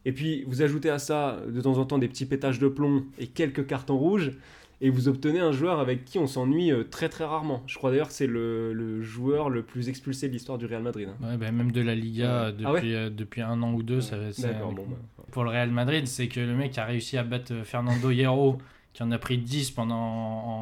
[0.04, 3.04] Et puis, vous ajoutez à ça, de temps en temps, des petits pétages de plomb
[3.18, 4.32] et quelques cartons rouges
[4.80, 7.62] et vous obtenez un joueur avec qui on s'ennuie euh, très très rarement.
[7.66, 10.82] Je crois d'ailleurs que c'est le, le joueur le plus expulsé de l'histoire du Real
[10.82, 11.08] Madrid.
[11.08, 11.26] hein.
[11.30, 12.52] Ouais, bah, même de la Liga Ouais.
[12.52, 14.00] depuis, Ah ouais euh, depuis un an ou deux.
[14.02, 17.16] ça, c'est- D'accord, bon, bah, Pour le Real Madrid, c'est que le mec a réussi
[17.16, 18.58] à battre Fernando Hierro,
[18.92, 19.96] qui en a pris 10 pendant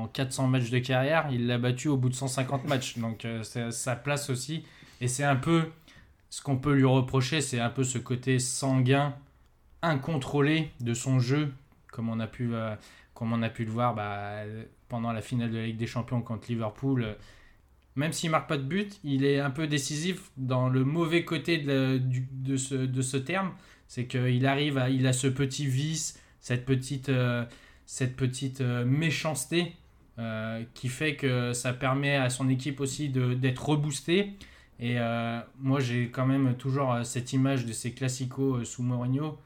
[0.03, 1.27] en 400 matchs de carrière.
[1.33, 2.99] Il l'a battu au bout de 150 matchs.
[2.99, 4.63] Donc euh, c'est sa place aussi.
[5.01, 5.63] Et c'est un peu
[6.33, 9.15] ce qu'on peut lui reprocher, c'est un peu ce côté sanguin,
[9.83, 11.53] incontrôlé de son jeu,
[11.89, 12.75] comme on a pu, euh,
[13.13, 14.37] comme on a pu le voir bah,
[14.89, 17.03] pendant la finale de la Ligue des Champions contre Liverpool.
[17.03, 17.13] Euh,
[17.97, 21.59] Même s'il marque pas de but, il est un peu décisif dans le mauvais côté
[21.59, 22.01] de,
[22.57, 23.53] ce, de ce terme.
[23.87, 27.45] C'est qu'il arrive à, il a ce petit vice, cette petite, euh,
[27.85, 29.75] cette petite méchanceté
[30.75, 34.35] qui fait que ça permet à son équipe aussi d'être reboosté.
[34.83, 38.83] Et euh, moi, j'ai quand même toujours euh, cette image de ces classicos euh, sous
[38.83, 39.39] Mourinho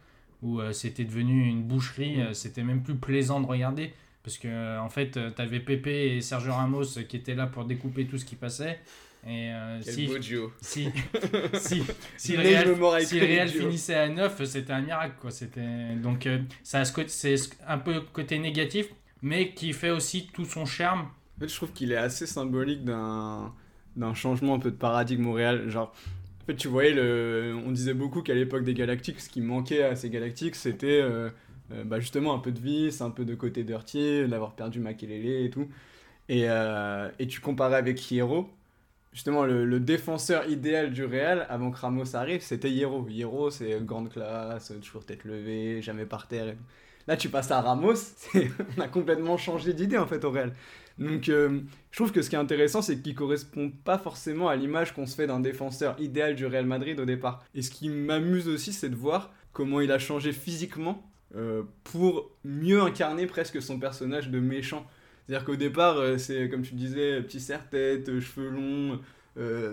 [0.42, 2.18] où euh, c'était devenu une boucherie.
[2.33, 3.92] c'était même plus plaisant de regarder
[4.27, 7.64] parce que euh, en fait, tu avais Pepe et Sergio Ramos qui étaient là pour
[7.64, 8.81] découper tout ce qui passait.
[9.25, 10.53] Et euh, Quel si, beau duo.
[10.61, 10.88] si,
[11.55, 11.85] si,
[12.16, 15.14] si le Real, si le Real finissait à 9, c'était un miracle.
[15.20, 15.31] Quoi.
[15.31, 17.37] C'était, donc, euh, ça c'est
[17.68, 18.87] un peu côté négatif,
[19.22, 21.03] mais qui fait aussi tout son charme.
[21.37, 23.55] En fait, je trouve qu'il est assez symbolique d'un
[23.96, 25.68] d'un changement un peu de paradigme au Real.
[25.68, 25.92] Genre,
[26.42, 27.56] en fait, tu voyais, le...
[27.66, 31.30] on disait beaucoup qu'à l'époque des Galactiques, ce qui manquait à ces Galactiques, c'était euh,
[31.72, 35.44] euh, bah, justement un peu de vice, un peu de côté dirty, d'avoir perdu Makelele
[35.44, 35.68] et tout.
[36.28, 38.48] Et, euh, et tu comparais avec Hierro,
[39.12, 43.06] justement, le, défenseur idéal du Real, avant que Ramos arrive, c'était Hierro.
[43.09, 46.54] Hierro, c'est grande classe, toujours tête levée, jamais par terre.
[47.09, 47.94] Là, tu passes à Ramos,
[48.76, 50.52] on a complètement changé d'idée en fait au Real.
[50.98, 54.56] Donc, euh, je trouve que ce qui est intéressant, c'est qu'il correspond pas forcément à
[54.56, 57.44] l'image qu'on se fait d'un défenseur idéal du Real Madrid au départ.
[57.54, 62.30] Et ce qui m'amuse aussi, c'est de voir comment il a changé physiquement euh, pour
[62.44, 64.87] mieux incarner presque son personnage de méchant.
[65.26, 69.00] C'est-à-dire qu'au départ, euh, c'est comme tu disais, petit serre-tête, cheveux longs,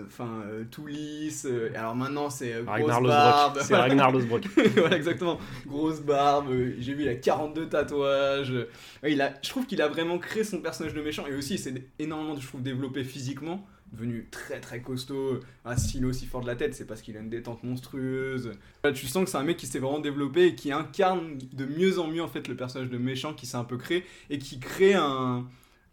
[0.06, 1.46] enfin euh, tout lisse.
[1.50, 3.58] euh, alors maintenant, c'est euh, grosse Ragnar barbe.
[3.62, 4.46] C'est Ragnar Losbrock.
[4.76, 5.38] voilà, exactement.
[5.66, 6.50] Grosse barbe.
[6.50, 8.50] euh, J'ai vu, il a 42 tatouages.
[8.52, 8.66] euh,
[9.08, 11.26] il a, je trouve qu'il a vraiment créé son personnage de méchant.
[11.26, 13.66] Et aussi, il s'est énormément, je trouve, développé physiquement.
[13.92, 15.38] Devenu très très costaud.
[15.64, 18.50] Un stylo aussi fort de la tête, c'est parce qu'il a une détente monstrueuse.
[18.82, 21.64] Là, tu sens que c'est un mec qui s'est vraiment développé et qui incarne de
[21.64, 24.38] mieux en mieux en fait le personnage de méchant qui s'est un peu créé et
[24.38, 25.46] qui crée un,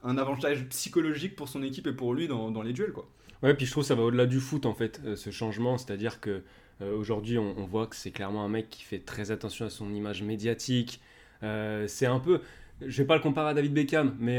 [0.04, 3.08] un avantage psychologique pour son équipe et pour lui dans, dans les duels quoi.
[3.44, 5.78] Ouais, puis je trouve que ça va au-delà du foot en fait, euh, ce changement.
[5.78, 6.44] C'est-à-dire que
[6.82, 9.94] euh, aujourd'hui, on, voit que c'est clairement un mec qui fait très attention à son
[9.94, 11.02] image médiatique.
[11.44, 12.42] Euh, c'est un peu.
[12.86, 14.38] Je vais pas le comparer à David Beckham, mais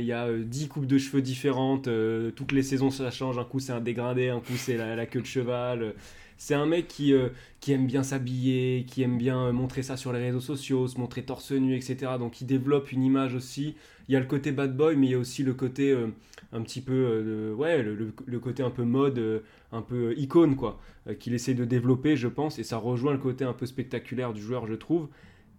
[0.00, 1.88] il y a 10 coupes de cheveux différentes,
[2.36, 5.20] toutes les saisons ça change, un coup c'est un dégradé, un coup c'est la, queue
[5.20, 5.94] de cheval.
[6.40, 7.12] C'est un mec qui,
[7.60, 11.22] qui aime bien s'habiller, qui aime bien montrer ça sur les réseaux sociaux, se montrer
[11.24, 12.12] torse nu, etc.
[12.18, 13.74] Donc il développe une image aussi.
[14.08, 15.96] Il y a le côté bad boy, mais il y a aussi le côté
[16.52, 20.80] un petit peu, ouais, le, le, côté un peu mode, un peu icône, quoi,
[21.18, 24.40] qu'il essaie de développer, je pense, et ça rejoint le côté un peu spectaculaire du
[24.40, 25.08] joueur, je trouve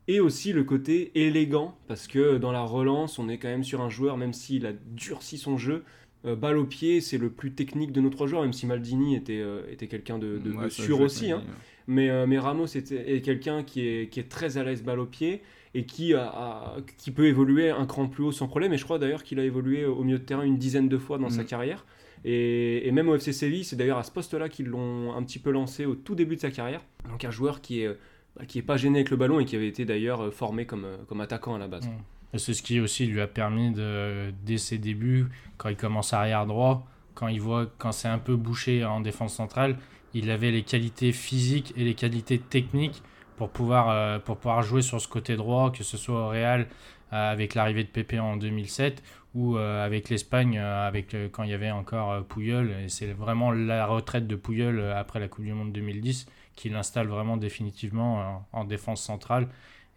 [0.07, 3.81] et aussi le côté élégant, parce que dans la relance, on est quand même sur
[3.81, 5.83] un joueur, même s'il a durci son jeu,
[6.25, 9.15] euh, balle au pied, c'est le plus technique de nos trois joueurs, même si Maldini
[9.15, 11.31] était, euh, était quelqu'un de, sûr aussi.
[11.31, 11.43] Hein.
[11.87, 14.99] Mais, euh, mais, Ramos était, est quelqu'un qui est, qui est très à l'aise balle
[14.99, 15.41] au pied
[15.73, 18.73] et qui, a, qui peut évoluer un cran plus haut sans problème.
[18.73, 21.17] Et je crois d'ailleurs qu'il a évolué au milieu de terrain une dizaine de fois
[21.17, 21.45] dans sa mm.
[21.45, 21.85] carrière.
[22.25, 25.39] Et, et, même au FC Séville, c'est d'ailleurs à ce poste-là qu'ils l'ont un petit
[25.39, 26.81] peu lancé au tout début de sa carrière.
[27.09, 27.95] Donc un joueur qui est
[28.37, 30.65] bah, qui n'est pas gêné avec le ballon et qui avait été d'ailleurs euh, formé
[30.65, 31.89] comme, euh, comme attaquant à la base.
[32.35, 36.45] C'est ce qui aussi lui a permis, de, dès ses débuts, quand il commence arrière
[36.45, 39.77] droit, quand il voit quand c'est un peu bouché en défense centrale,
[40.13, 43.01] il avait les qualités physiques et les qualités techniques
[43.35, 46.67] pour pouvoir, euh, jouer sur ce côté droit, que ce soit au Real
[47.11, 49.01] avec l'arrivée de Pepe en 2007
[49.33, 54.27] ou avec l'Espagne avec quand il y avait encore Pouyol et c'est vraiment la retraite
[54.27, 56.27] de Pouyol après la Coupe du Monde 2010
[56.59, 59.47] qui l'installe vraiment définitivement en, défense centrale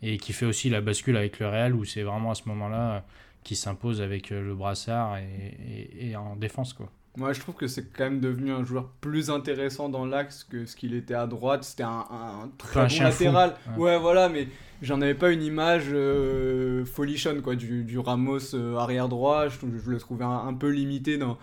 [0.01, 2.93] et qui fait aussi la bascule avec le Real où c'est vraiment à ce moment-là
[2.93, 3.01] euh,
[3.43, 6.89] qui s'impose avec euh, le brassard et, en défense quoi.
[7.17, 10.65] Moi, je trouve que c'est quand même devenu un joueur plus intéressant dans l'axe que
[10.65, 11.63] ce qu'il était à droite.
[11.63, 13.55] C'était un, très bon latéral.
[13.77, 13.99] Ouais.
[13.99, 14.49] voilà, mais
[14.81, 19.49] j'en avais pas une image euh, folichonne quoi, du, Ramos arrière droit.
[19.49, 21.37] Je, je, le trouvais un peu limité dans,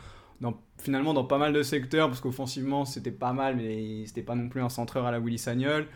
[0.82, 4.50] finalement dans pas mal de secteurs, parce qu'offensivement c'était pas mal, mais c'était pas non
[4.50, 5.88] plus un centreur à la Willy Sagnol.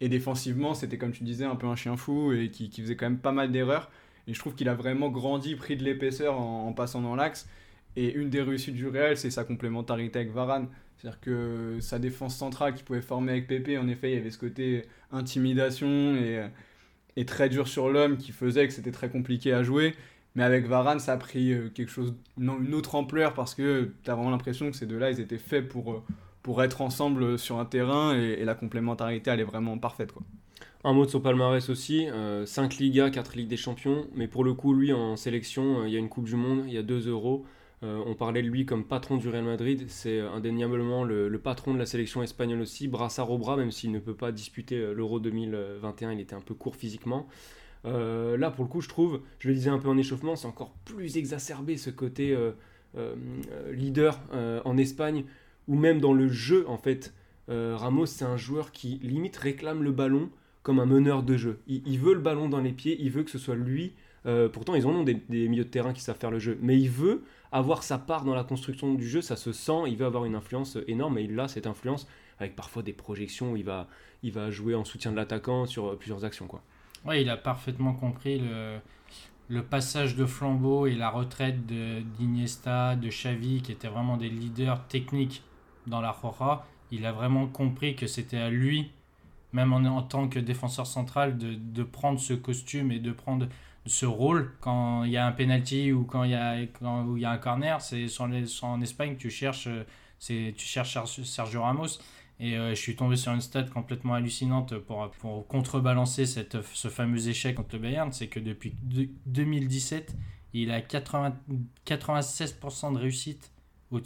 [0.00, 3.06] Et défensivement, c'était comme tu disais, un peu un chien fou et qui, faisait quand
[3.06, 3.90] même pas mal d'erreurs.
[4.26, 7.48] Et je trouve qu'il a vraiment grandi, pris de l'épaisseur en, passant dans l'axe.
[7.96, 10.68] Et une des réussites du Real, c'est sa complémentarité avec Varane.
[10.96, 14.30] C'est-à-dire que sa défense centrale qu'il pouvait former avec Pepe, en effet, il y avait
[14.30, 16.44] ce côté intimidation et,
[17.16, 19.94] et très dur sur l'homme qui faisait que c'était très compliqué à jouer.
[20.34, 24.10] Mais avec Varane, ça a pris euh, quelque chose, une autre ampleur parce que tu
[24.10, 26.02] as vraiment l'impression que ces deux-là, ils étaient faits pour, euh,
[26.42, 30.12] pour être ensemble sur un terrain et, la complémentarité, elle est vraiment parfaite.
[30.82, 34.42] Un mot de son palmarès aussi, 5 euh, Ligas, 4 Ligues des Champions, mais pour
[34.44, 36.82] le coup, lui en sélection, il y a une Coupe du Monde, il y a
[36.82, 37.46] 2 euros.
[37.82, 41.78] on parlait de lui comme patron du Real Madrid, c'est indéniablement le, le, patron de
[41.78, 46.12] la sélection espagnole aussi, brassard au bras, même s'il ne peut pas disputer l'Euro 2021,
[46.12, 47.28] il était un peu court physiquement.
[47.86, 50.46] Euh, là, pour le coup, je trouve, je le disais un peu en échauffement, c'est
[50.46, 52.52] encore plus exacerbé ce côté euh,
[52.96, 53.14] euh,
[53.72, 54.20] leader
[54.64, 55.24] en Espagne,
[55.68, 57.14] ou même dans le jeu, en fait.
[57.48, 60.30] Ramos, c'est un joueur qui limite réclame le ballon
[60.62, 61.60] comme un meneur de jeu.
[61.66, 63.92] Il, veut le ballon dans les pieds, il veut que ce soit lui.
[64.54, 66.88] pourtant, ils en ont des, milieux de terrain qui savent faire le jeu, mais il
[66.88, 70.24] veut avoir sa part dans la construction du jeu, ça se sent, il veut avoir
[70.24, 73.88] une influence énorme, et il a cette influence avec parfois des projections où il va,
[74.22, 76.46] il va jouer en soutien de l'attaquant sur plusieurs actions.
[76.46, 76.62] quoi.
[77.04, 78.40] Ouais, il a parfaitement compris
[79.48, 84.86] le, passage de flambeau et la retraite d'Iniesta, de, Xavi, qui étaient vraiment des leaders
[84.88, 85.42] techniques
[85.86, 86.66] dans la Roja.
[86.90, 88.90] Il a vraiment compris que c'était à lui,
[89.52, 93.48] même en, tant que défenseur central, de, de, prendre ce costume et de prendre
[93.86, 97.30] ce rôle quand il y a un penalty ou quand il y a, y a
[97.30, 97.82] un corner.
[97.82, 98.06] C'est
[98.62, 99.68] en Espagne, tu cherches,
[100.18, 101.98] tu cherches Sergio Ramos.
[102.40, 106.88] Et euh, je suis tombé sur une stat complètement hallucinante pour, pour contrebalancer cette, ce
[106.88, 108.74] fameux échec contre le Bayern, c'est que depuis
[109.26, 110.14] 2017,
[110.52, 111.36] il a 80,
[111.86, 113.50] 96% de réussite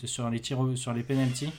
[0.05, 1.53] sur les tirs sur les penalties.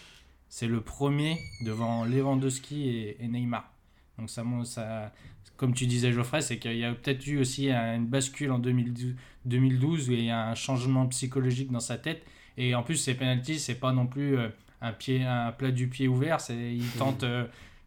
[0.48, 3.72] C'est le premier devant Lewandowski et, Neymar.
[4.18, 5.14] Donc ça, ça,
[5.58, 9.16] comme tu disais Geoffrey, c'est qu'il y a peut-être eu aussi une bascule en 2012,
[9.46, 12.26] 2012 où il y a un changement psychologique dans sa tête.
[12.58, 14.50] Et en plus, ces penalties, c'est pas non plus euh,
[14.82, 16.42] un, pied, un plat du pied ouvert.
[16.42, 17.24] C'est, il tente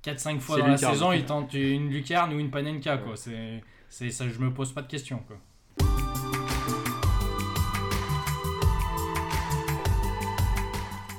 [0.05, 2.99] 4-5 euh, fois dans la saison, il tente une lucarne ou une panenka.
[2.99, 3.17] Quoi.
[3.17, 5.23] C'est, c'est, ça, je me pose pas de questions.
[5.27, 5.39] Quoi.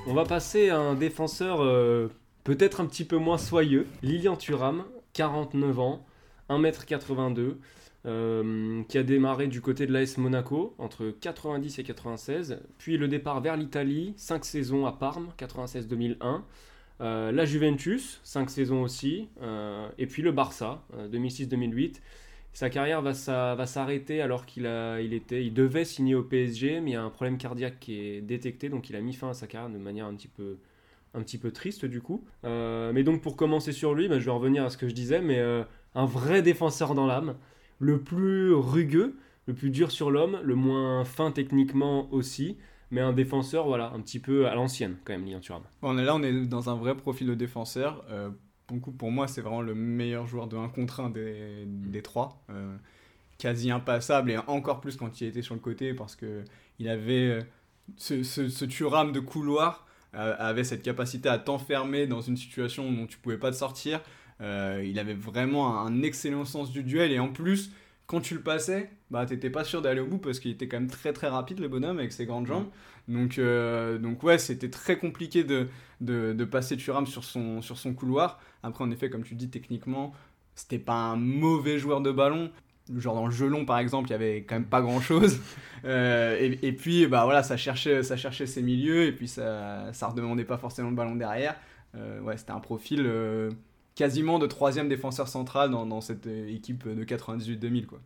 [0.05, 2.11] On va passer à un défenseur euh,
[2.43, 4.83] peut-être un petit peu moins soyeux, Lilian Thuram,
[5.13, 6.05] 49 ans,
[6.49, 7.55] 1m82.
[8.05, 13.07] Euh, qui a démarré du côté de l'AS Monaco entre 90 et 96, puis le
[13.07, 16.41] départ vers l'Italie, 5 saisons à Parme, 96-2001,
[16.99, 22.01] euh, la Juventus, 5 saisons aussi, euh, et puis le Barça, 2006-2008.
[22.51, 24.69] Sa carrière va, s'arrêter alors qu'il
[25.01, 27.97] il était, il devait signer au PSG, mais il y a un problème cardiaque qui
[27.97, 30.27] est détecté, donc il a mis fin à sa carrière de manière un petit
[31.37, 32.25] peu, triste du coup.
[32.43, 35.21] mais donc pour commencer sur lui, bah, je vais revenir à ce que je disais,
[35.21, 35.41] mais
[35.95, 37.37] un vrai défenseur dans l'âme
[37.83, 42.57] le plus rugueux, le plus dur sur l'homme, le moins fin techniquement aussi,
[42.91, 45.63] mais un défenseur, voilà, un petit peu à l'ancienne quand même, Lilian Thuram.
[45.81, 48.05] On est là, on est dans un vrai profil de défenseur.
[48.09, 48.29] Euh,
[48.67, 52.41] pour, pour moi, c'est vraiment le meilleur joueur de 1 contre 1 des, des trois.
[52.49, 52.77] Euh,
[53.37, 56.43] quasi impassable et encore plus quand il était sur le côté parce que
[56.79, 57.41] il avait euh,
[57.97, 63.07] ce, ce, ce Thuram de couloir avait cette capacité à t'enfermer dans une situation dont
[63.07, 63.99] tu pouvais pas te sortir.
[64.39, 67.71] Il avait vraiment un excellent sens du duel et en plus
[68.05, 70.79] quand tu le passais, bah t'étais pas sûr d'aller au bout parce qu'il était quand
[70.79, 72.67] même très très rapide le bonhomme avec ses grandes jambes.
[73.07, 75.67] Donc, euh, donc ouais, c'était très compliqué de,
[76.01, 78.39] de, de, passer Thuram sur son, sur son couloir.
[78.61, 80.13] Après, en effet, comme tu dis, techniquement,
[80.55, 82.51] c'était pas un mauvais joueur de ballon.
[82.95, 85.39] Genre dans le jeu long, par exemple, il y avait quand même pas grand chose.
[85.85, 89.91] Euh, et, et, puis, bah voilà, ça cherchait, ça cherchait ses milieux et puis ça,
[89.91, 91.57] ça redemandait pas forcément le ballon derrière.
[91.95, 93.05] Euh, ouais, c'était un profil
[93.95, 97.99] quasiment de troisième défenseur central dans, cette équipe de 98-2000 quoi.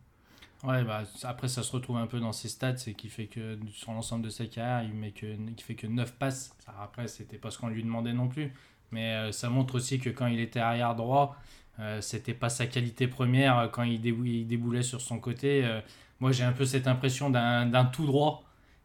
[0.64, 3.56] Ouais, bah, après ça se retrouve un peu dans ses stats, c'est qu'il fait que
[3.72, 5.14] sur l'ensemble de sa carrière, il, met
[5.60, 6.52] fait que 9 passes.
[6.80, 8.52] Après, c'était pas ce qu'on lui demandait non plus.
[8.90, 11.36] Mais euh, ça montre aussi que quand il était arrière droit,
[11.80, 15.64] euh, c'était pas sa qualité première quand il, débou il déboulait sur son côté.
[15.64, 15.80] Euh,
[16.20, 18.42] moi, j'ai un peu cette impression d'un tout droit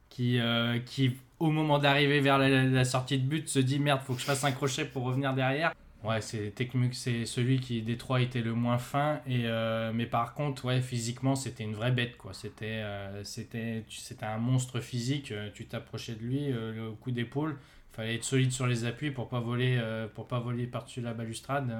[0.09, 4.01] qui, euh, qui au moment d'arriver vers la, la, sortie de but, se dit merde,
[4.01, 5.73] faut que je fasse un crochet pour revenir derrière.
[6.03, 6.53] Ouais, c'est
[6.91, 10.81] c'est celui qui des trois était le moins fin et euh, mais par contre, ouais,
[10.81, 12.33] physiquement, c'était une vraie bête quoi.
[12.33, 17.57] C'était euh, c'était c'était un monstre physique, euh, tu t'approchais de lui le coup d'épaule,
[17.93, 19.81] fallait être solide sur les appuis pour pas voler
[20.13, 21.73] pour pas voler par-dessus la balustrade.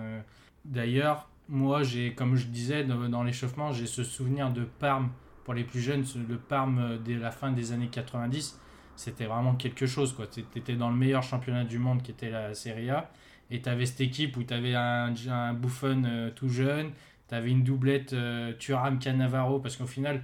[0.64, 5.12] D'ailleurs, moi, j'ai comme je disais dans, l'échauffement, j'ai ce souvenir de Parme
[5.44, 8.58] pour les plus jeunes, le Parme dès la fin des années 90,
[8.96, 10.28] c'était vraiment quelque chose quoi.
[10.28, 13.12] Tu étais dans le meilleur championnat du monde qui était la Serie A
[13.54, 16.92] et tu avais cette équipe où tu avais un, un Buffon euh, tout jeune,
[17.30, 20.24] tu avais une doublette euh, Thuram Cannavaro, parce qu'au final,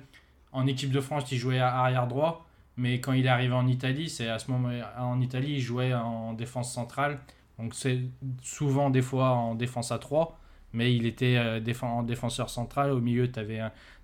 [0.52, 3.68] en équipe de France, il jouait à arrière droit, mais quand il est arrivé en
[3.68, 7.20] Italie, c'est à ce moment en Italie, il jouait en défense centrale,
[7.60, 8.02] donc c'est
[8.42, 10.40] souvent des fois en défense à 3,
[10.74, 13.62] mais il était euh, déf en défenseur central, au milieu, tu avais,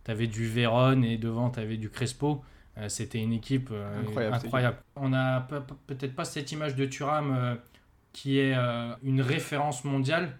[0.07, 2.43] avais, du Véron et devant, tu avais du Crespo.
[2.77, 4.35] Euh, C'était une équipe incroyable.
[4.35, 4.77] incroyable.
[4.95, 5.47] On n'a
[5.87, 7.57] peut-être pas cette image de Thuram
[8.15, 10.37] qui est euh, une référence mondiale.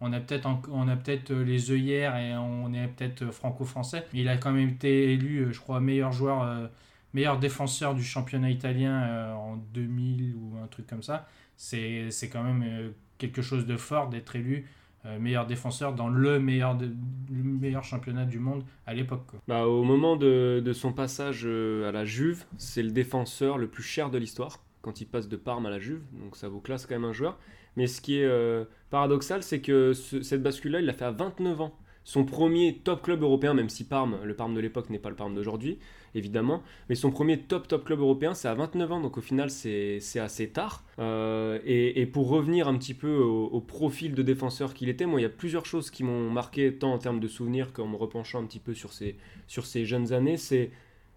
[0.00, 4.06] On a peut-être on a peut-être les œillères et on est peut-être franco-français.
[4.12, 6.68] Mais il a quand même été élu, je crois, meilleur joueur, euh,
[7.14, 11.26] meilleur défenseur du championnat italien euh, en 2000 ou un truc comme ça.
[11.56, 14.66] C'est quand même euh, quelque chose de fort d'être élu
[15.06, 19.26] euh, meilleur défenseur dans le meilleur, le meilleur championnat du monde à l'époque.
[19.46, 24.10] Bah, au moment de, son passage à la Juve, c'est le défenseur le plus cher
[24.10, 26.94] de l'histoire quand il passe de Parme à la Juve, donc ça vous classe quand
[26.94, 27.38] même un joueur.
[27.76, 31.10] Mais ce qui est euh, paradoxal, c'est que ce, cette bascule-là, il l'a fait à
[31.10, 31.78] 29 ans.
[32.08, 35.14] Son premier top club européen, même si Parme, le Parme de l'époque n'est pas le
[35.14, 35.78] Parme d'aujourd'hui,
[36.14, 39.50] évidemment, mais son premier top top club européen, c'est à 29 ans, donc au final
[39.50, 40.84] c'est assez tard.
[40.98, 45.24] Euh, et, pour revenir un petit peu au, profil de défenseur qu'il était, moi il
[45.24, 48.40] y a plusieurs choses qui m'ont marqué, tant en termes de souvenirs qu'en me repenchant
[48.40, 50.70] un petit peu sur ses, sur jeunes années, c'est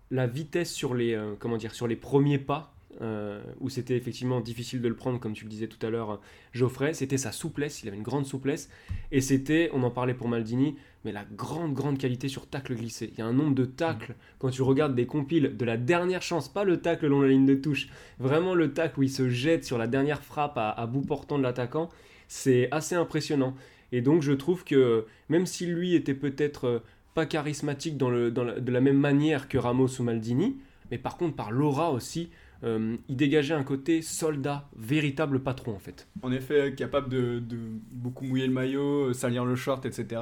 [0.10, 2.71] la vitesse sur les, euh, comment dire, sur les premiers pas
[3.02, 6.20] euh, où c'était effectivement difficile de le prendre, comme tu le disais tout à l'heure,
[6.52, 8.70] Geoffrey, c'était sa souplesse, il avait une grande souplesse,
[9.12, 10.76] et c'était, on en parlait pour Maldini,
[11.06, 13.12] mais la grande, grande qualité sur tacle glissé.
[13.14, 14.16] Il y a un nombre de tacles, mmh.
[14.40, 17.46] quand tu regardes des compiles de la dernière chance, pas le tacle long la ligne
[17.46, 20.86] de touche, vraiment le tacle où il se jette sur la dernière frappe à, à
[20.86, 21.90] bout portant de l'attaquant,
[22.28, 23.56] c'est assez impressionnant.
[23.92, 28.44] Et donc je trouve que, même si lui était peut-être pas charismatique dans le, dans
[28.44, 30.58] la, de la même manière que Ramos ou Maldini,
[30.92, 32.30] mais par contre par l'aura aussi,
[32.64, 36.08] euh, il dégageait un côté soldat, véritable patron en fait.
[36.22, 37.42] En effet, capable de,
[37.92, 40.22] beaucoup mouiller le maillot, salir le short, etc.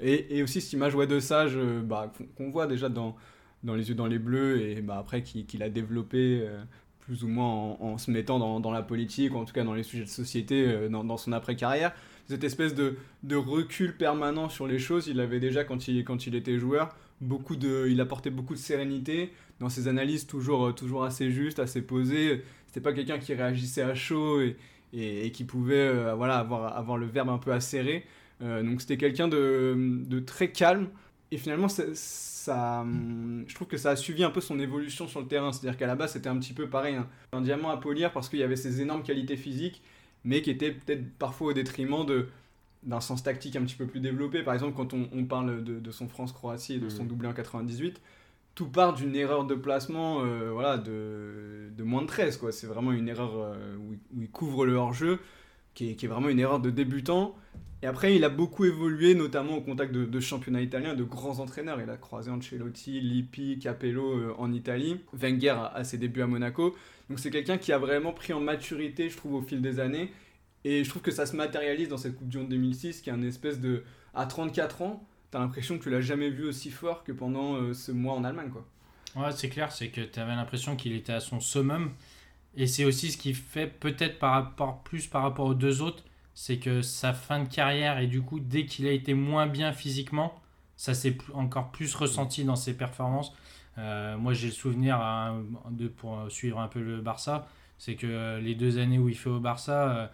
[0.00, 3.16] Et, aussi cette image ouais, de sage euh, bah, qu'on voit déjà dans,
[3.64, 6.62] Les yeux dans les bleus et bah, après qu'il qu a développé euh,
[7.00, 9.82] plus ou moins en, se mettant dans, la politique, ou en tout cas dans les
[9.82, 11.92] sujets de société euh, dans, son après-carrière.
[12.28, 12.96] Cette espèce de,
[13.34, 15.98] recul permanent sur les choses, il l'avait déjà quand il,
[16.34, 16.94] était joueur.
[17.20, 22.42] Il apportait beaucoup de sérénité dans ses analyses, toujours, toujours assez justes, assez posées.
[22.66, 24.56] C'était pas quelqu'un qui réagissait à chaud et,
[24.92, 28.04] et, et qui pouvait euh, voilà, avoir, avoir le verbe un peu acéré.
[28.42, 30.88] Euh, donc c'était quelqu'un de, de très calme.
[31.30, 32.84] Et finalement, ça,
[33.46, 35.52] je trouve que ça a suivi un peu son évolution sur le terrain.
[35.52, 38.28] C'est-à-dire qu'à la base, c'était un petit peu pareil, un, un, diamant à polir parce
[38.28, 39.82] qu'il y avait ses énormes qualités physiques,
[40.24, 42.28] mais qui étaient peut-être parfois au détriment de
[42.82, 44.42] d'un sens tactique un petit peu plus développé.
[44.42, 46.90] Par exemple, quand on, on parle de, de, son France-Croatie et de mmh.
[46.90, 48.00] son doublé en 98,
[48.54, 52.36] tout part d'une erreur de placement euh, voilà, de, de moins de 13.
[52.36, 52.52] Quoi.
[52.52, 55.18] C'est vraiment une erreur euh, où, il couvre le hors-jeu,
[55.74, 57.34] qui est, qui est vraiment une erreur de débutant
[57.82, 61.38] Et après, il a beaucoup évolué, notamment au contact de, de championnats italiens, de grands
[61.38, 61.80] entraîneurs.
[61.80, 66.26] Il a croisé Ancelotti, Lippi, Capello euh, en Italie, Wenger à, à, ses débuts à
[66.26, 66.74] Monaco.
[67.08, 70.12] Donc c'est quelqu'un qui a vraiment pris en maturité, je trouve, au fil des années.
[70.64, 73.12] Et je trouve que ça se matérialise dans cette Coupe du Monde 2006, qui est
[73.12, 73.84] un espèce de...
[74.12, 77.74] À 34 ans, t'as l'impression que tu l'as jamais vu aussi fort que pendant euh,
[77.74, 78.64] ce mois en Allemagne, quoi.
[79.16, 81.92] Ouais, c'est clair, c'est que tu avais l'impression qu'il était à son summum.
[82.56, 86.04] Et c'est aussi ce qui fait peut-être par rapport, plus par rapport aux deux autres,
[86.34, 89.72] c'est que sa fin de carrière et du coup, dès qu'il a été moins bien
[89.72, 90.40] physiquement,
[90.76, 93.32] ça s'est encore plus ressenti dans ses performances.
[93.78, 98.38] Euh, moi, j'ai le souvenir, hein, de, pour suivre un peu le Barça, c'est que
[98.38, 100.06] les deux années où il fait au Barça, euh,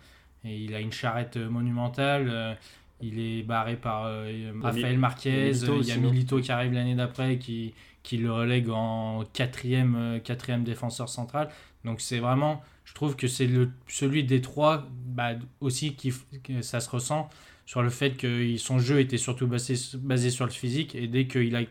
[0.44, 2.56] et il a une charrette monumentale.
[3.02, 5.50] Euh, il est barré par euh, Rafael Marquez.
[5.50, 10.18] Il y a Milito qui arrive l'année d'après qui, qui le relègue en quatrième, euh,
[10.18, 11.48] quatrième défenseur central.
[11.84, 13.48] Donc c'est vraiment, je trouve que c'est
[13.86, 17.28] celui des trois bah, aussi qui que ça se ressent
[17.64, 21.26] sur le fait que son jeu était surtout basé, basé sur le physique et dès
[21.26, 21.62] qu'il a,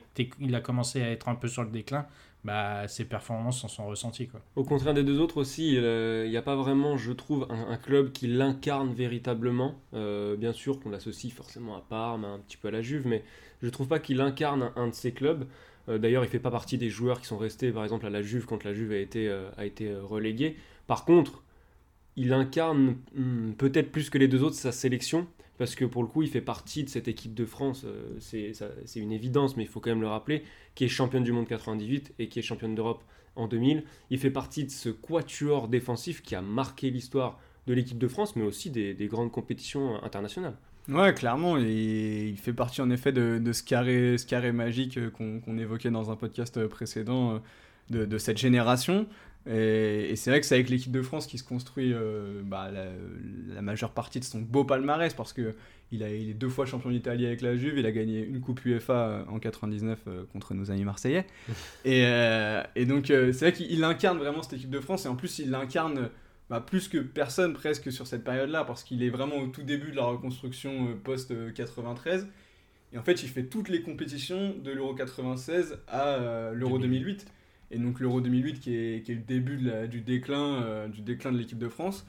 [0.42, 2.06] il a commencé à être un peu sur le déclin,
[2.46, 4.28] bah, ses performances en sont ressenties.
[4.28, 4.40] Quoi.
[4.56, 8.12] Au contraire des deux autres aussi, il n'y a pas vraiment, je trouve, un, club
[8.12, 9.74] qui l'incarne véritablement.
[9.96, 13.24] Euh, bien sûr qu'on l'associe forcément à Parme, un petit peu à la Juve, mais
[13.64, 15.48] je trouve pas qu'il incarne un, de ces clubs.
[15.90, 18.22] Euh, D'ailleurs, il fait pas partie des joueurs qui sont restés, par exemple, à la
[18.22, 20.56] Juve quand la Juve a été, euh, a été reléguée.
[20.86, 21.42] Par contre,
[22.16, 25.26] il incarne hmm, peut-être plus que les deux autres sa sélection,
[25.58, 29.00] parce que pour le coup, il fait partie de cette équipe de France, euh, c'est
[29.00, 30.44] une évidence, mais il faut quand même le rappeler,
[30.76, 33.04] qui est championne du monde 98 et qui est championne d'Europe
[33.36, 33.84] en 2000.
[34.10, 38.36] Il fait partie de ce quatuor défensif qui a marqué l'histoire de l'équipe de France,
[38.36, 40.56] mais aussi des, des, grandes compétitions internationales.
[40.88, 45.90] Ouais, clairement, et il fait partie en effet de, ce, carré, magique qu'on qu évoquait
[45.90, 47.42] dans un podcast précédent
[47.90, 49.08] de, de cette génération.
[49.48, 52.72] Et, et c'est vrai que c'est avec l'équipe de France qui se construit euh, bah,
[52.72, 52.86] la,
[53.54, 55.54] la, majeure partie de son beau palmarès parce que
[55.92, 58.42] il, a, il est deux fois champion d'Italie avec la Juve, il a gagné une
[58.42, 61.28] coupe UEFA en 99 euh, contre nos amis marseillais.
[61.86, 65.16] et, euh, et, donc c'est vrai qu'il incarne vraiment cette équipe de France et en
[65.16, 66.10] plus il l'incarne
[66.50, 69.92] bah, plus que personne presque sur cette période-là parce qu'il est vraiment au tout début
[69.92, 72.26] de la reconstruction post-93.
[72.94, 77.28] Et en fait il fait toutes les compétitions de l'Euro 96 à l'Euro 2008
[77.76, 80.88] et donc l'Euro 2008 qui est, qui est, le début de la, du, déclin, euh,
[80.88, 82.06] du déclin de l'équipe de France.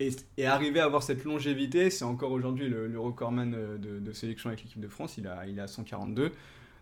[0.00, 4.12] Et, et, arriver à avoir cette longévité, c'est encore aujourd'hui le, le, recordman de, de
[4.12, 6.32] sélection avec l'équipe de France, il a, il a 142.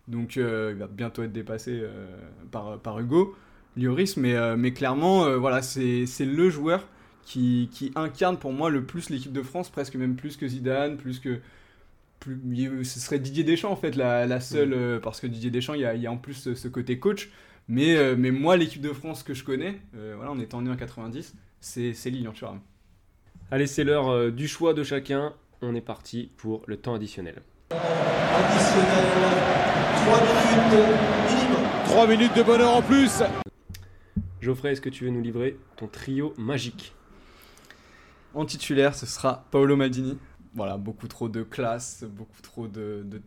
[0.09, 2.07] Donc euh, il va bientôt être dépassé euh,
[2.50, 3.34] par, par Hugo
[3.76, 6.86] Lloris, mais, euh, mais clairement, euh, voilà, c'est le joueur
[7.22, 10.96] qui, qui, incarne pour moi le plus l'équipe de France, presque même plus que Zidane,
[10.96, 11.40] plus que...
[12.20, 15.82] Plus, ce serait Didier Deschamps en fait la, la seule, parce que Didier Deschamps, il
[15.82, 17.30] y a, il y a en plus ce côté coach,
[17.69, 20.71] mais, euh, mais moi, l'équipe de France que je connais, euh, voilà, on étant né
[20.71, 22.61] en 90, c'est Lilian Thuram.
[23.51, 25.35] Allez, c'est l'heure euh, du choix de chacun.
[25.62, 27.43] On est parti pour le temps additionnel.
[27.71, 29.05] Additionnel,
[30.05, 30.73] 3 minutes
[31.29, 31.64] minimum.
[31.87, 33.23] 3 minutes de bonheur en plus.
[34.41, 36.95] Geoffrey, est-ce que tu veux nous livrer ton trio magique?
[38.35, 40.19] En titulaire, ce sera Paolo Maldini.
[40.55, 43.21] Voilà, beaucoup trop de classe, beaucoup trop de, de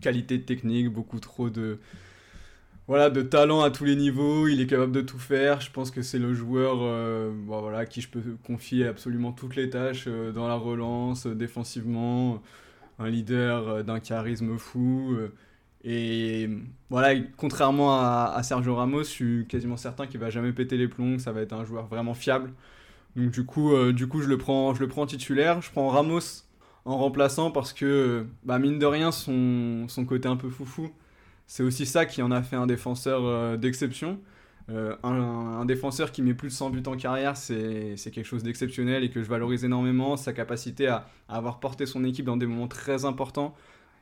[0.00, 1.80] qualité technique, beaucoup trop de,
[2.88, 5.60] voilà, de talent à tous les niveaux, il est capable de tout faire.
[5.60, 7.30] Je pense que c'est le joueur euh,
[7.76, 12.42] à qui je peux confier absolument toutes les tâches euh, dans la relance, euh, défensivement,
[12.98, 15.16] un leader d'un charisme fou.
[15.84, 16.48] Et
[16.90, 21.18] voilà, contrairement à, Sergio Ramos, je suis quasiment certain qu'il va jamais péter les plombs,
[21.18, 22.52] ça va être un joueur vraiment fiable.
[23.16, 25.60] Donc du coup, du coup je, le prends, je le prends titulaire.
[25.62, 26.44] Je prends Ramos
[26.84, 30.90] en remplaçant parce que, bah, mine de rien, son, son côté un peu foufou
[31.48, 34.20] c'est aussi ça qui en a fait un défenseur euh, d'exception.
[34.70, 39.02] Euh, un, défenseur qui met plus de 100 buts en carrière, c'est quelque chose d'exceptionnel
[39.02, 40.18] et que je valorise énormément.
[40.18, 43.54] Sa capacité à, avoir porté son équipe dans des moments très importants.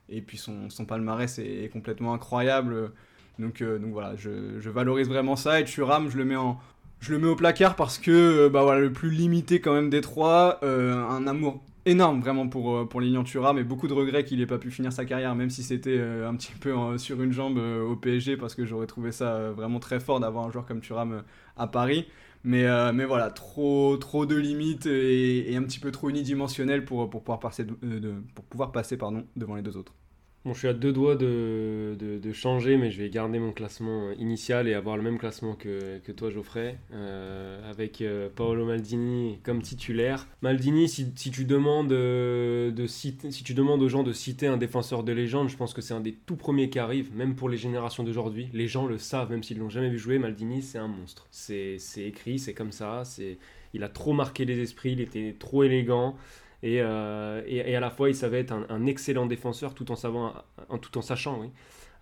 [0.08, 2.92] Et puis son, palmarès est, complètement incroyable.
[3.38, 5.60] Donc, euh, donc voilà, je, valorise vraiment ça.
[5.60, 6.58] Et Thuram, je le mets en,
[6.98, 10.00] je le mets au placard parce que bah voilà, le plus limité quand même des
[10.00, 14.38] trois, un amour énorme vraiment pour, euh, pour Lilian Thuram et beaucoup de regrets qu'il
[14.38, 17.22] n'ait pas pu finir sa carrière, même si c'était euh, un petit peu en, sur
[17.22, 20.44] une jambe euh, au PSG, parce que j'aurais trouvé ça euh, vraiment très fort d'avoir
[20.46, 21.22] un joueur comme Thuram euh,
[21.56, 22.06] à Paris.
[22.44, 27.08] Mais, euh, mais voilà, trop, trop de limites et, un petit peu trop unidimensionnel pour,
[27.10, 27.64] pour pouvoir passer,
[28.34, 29.94] pour pouvoir passer pardon, devant les deux autres.
[30.46, 34.12] Bon, je suis à deux doigts de, de, changer, mais je vais garder mon classement
[34.12, 39.40] initial et avoir le même classement que, que toi, Geoffrey, euh, avec euh, Paolo Maldini
[39.42, 40.28] comme titulaire.
[40.42, 44.46] Maldini, si, si, tu demandes, euh, de citer, si tu demandes aux gens de citer
[44.46, 47.34] un défenseur de légende, je pense que c'est un des tout premiers qui arrive, même
[47.34, 48.48] pour les générations d'aujourd'hui.
[48.52, 50.20] Les gens le savent, même s'ils l'ont jamais vu jouer.
[50.20, 51.26] Maldini, c'est un monstre.
[51.32, 53.02] C'est écrit, c'est comme ça.
[53.74, 56.14] Il a trop marqué les esprits, il était trop élégant.
[56.66, 61.52] Et, euh, et, à la fois, il savait être un, excellent défenseur tout en, sachant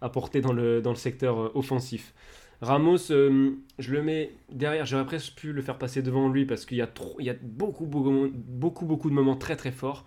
[0.01, 2.15] apporter dans le, secteur euh, offensif.
[2.63, 6.65] Ramos, euh, je le mets derrière, j'aurais presque pu le faire passer devant lui parce
[6.65, 10.07] qu'il y a, trop, il y a beaucoup, de moments très très forts.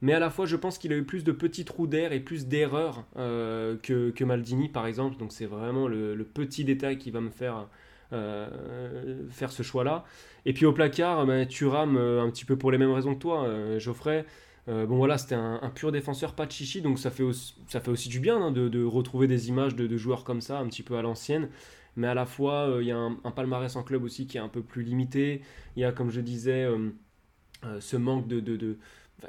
[0.00, 2.20] Mais à la fois, je pense qu'il a eu plus de petits trous d'air et
[2.20, 5.18] plus d'erreurs que, Maldini, par exemple.
[5.18, 7.68] Donc c'est vraiment le, petit détail qui va me faire
[8.12, 10.04] euh, faire ce choix-là.
[10.46, 13.14] Et puis au placard, ben, tu rames euh, un petit peu pour les mêmes raisons
[13.14, 14.24] que toi, euh, Geoffrey.
[14.68, 18.20] Euh, bon voilà, c'était un, pur défenseur, pas de chichi, donc ça fait aussi, du
[18.20, 21.48] bien hein, de, retrouver des images de, joueurs comme ça, un petit peu à l'ancienne.
[21.96, 24.48] Mais à la fois, il y a un, palmarès en club aussi qui est un
[24.48, 25.42] peu plus limité.
[25.76, 26.68] Il y a, comme je disais,
[27.80, 28.78] ce manque de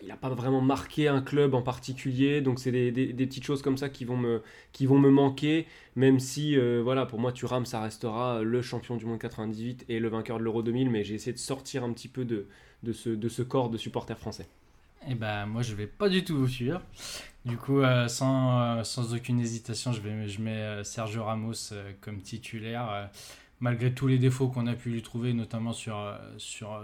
[0.01, 3.61] il n'a pas vraiment marqué un club en particulier, donc c'est des, des, petites choses
[3.61, 8.41] comme ça qui vont me, manquer, même si, euh, voilà, pour moi, Thuram, ça restera
[8.43, 11.39] le champion du monde 98 et le vainqueur de l'Euro 2000, mais j'ai essayé de
[11.39, 12.47] sortir un petit peu de,
[12.91, 14.47] ce, corps de supporters français.
[15.07, 16.81] Eh ben moi, je vais pas du tout vous suivre.
[17.45, 23.09] Du coup, euh, sans, euh, sans aucune hésitation, je, mets Sergio Ramos comme titulaire,
[23.59, 26.17] malgré tous les défauts qu'on a pu lui trouver, notamment sur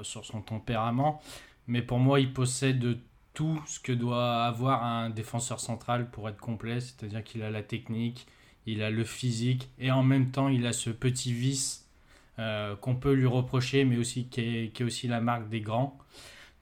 [0.04, 1.22] son tempérament.
[1.68, 2.98] Mais pour moi, il possède
[3.38, 7.62] tout ce que doit avoir un défenseur central pour être complet, c'est-à-dire qu'il a la
[7.62, 8.26] technique,
[8.66, 11.88] il a le physique et en même temps il a ce petit vice
[12.40, 15.62] euh, qu'on peut lui reprocher, mais aussi qui est, qui est, aussi la marque des
[15.62, 16.00] grands.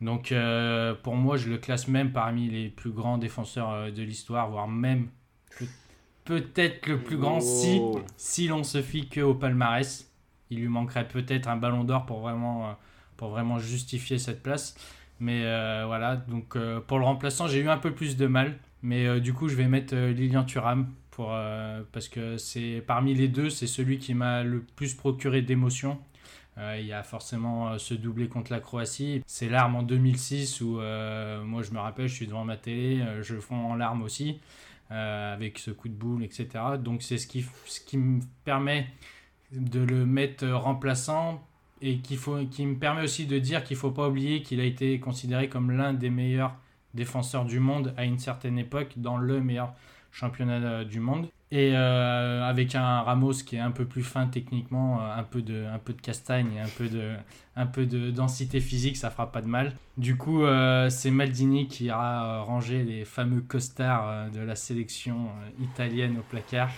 [0.01, 4.03] Donc euh, pour moi, je le classe même parmi les plus grands défenseurs euh, de
[4.03, 5.07] l'histoire, voire même
[6.25, 7.41] peut-être le plus grand oh.
[7.41, 7.81] si,
[8.17, 10.11] si l'on se fie que au palmarès.
[10.49, 12.75] Il lui manquerait peut-être un ballon d'or pour vraiment
[13.17, 14.75] pour vraiment justifier cette place.
[15.19, 18.57] Mais euh, voilà, donc euh, pour le remplaçant, j'ai eu un peu plus de mal.
[18.81, 21.33] Mais euh, du coup, je vais mettre Lilian Thuram pour,
[21.93, 25.97] parce que c'est parmi les deux, c'est celui qui m'a le plus procuré d'émotion.
[26.57, 29.23] il y a forcément ce doublé contre la Croatie.
[29.25, 33.39] C'est l'arme en 2006 où moi je me rappelle, je suis devant ma télé, je
[33.39, 34.41] fonds en larmes aussi.
[34.89, 36.49] avec ce coup de boule, etc.
[36.79, 38.85] Donc c'est ce qui, ce qui me permet
[39.53, 41.47] de le mettre remplaçant
[41.81, 42.15] et qui,
[42.65, 45.71] me permet aussi de dire qu'il ne faut pas oublier qu'il a été considéré comme
[45.71, 46.55] l'un des meilleurs
[46.93, 49.73] défenseurs du monde à une certaine époque, dans le meilleur
[50.11, 51.27] championnat du monde.
[51.51, 55.41] Et euh, avec un Ramos qui est un peu plus fin techniquement, euh, un peu
[55.41, 57.13] de, un peu de castagne un peu de,
[57.55, 59.73] un peu de densité physique, ça fera pas de mal.
[59.97, 65.29] Du coup, euh, c'est Maldini qui ira ranger les fameux costards de la sélection
[65.61, 66.71] italienne au placard.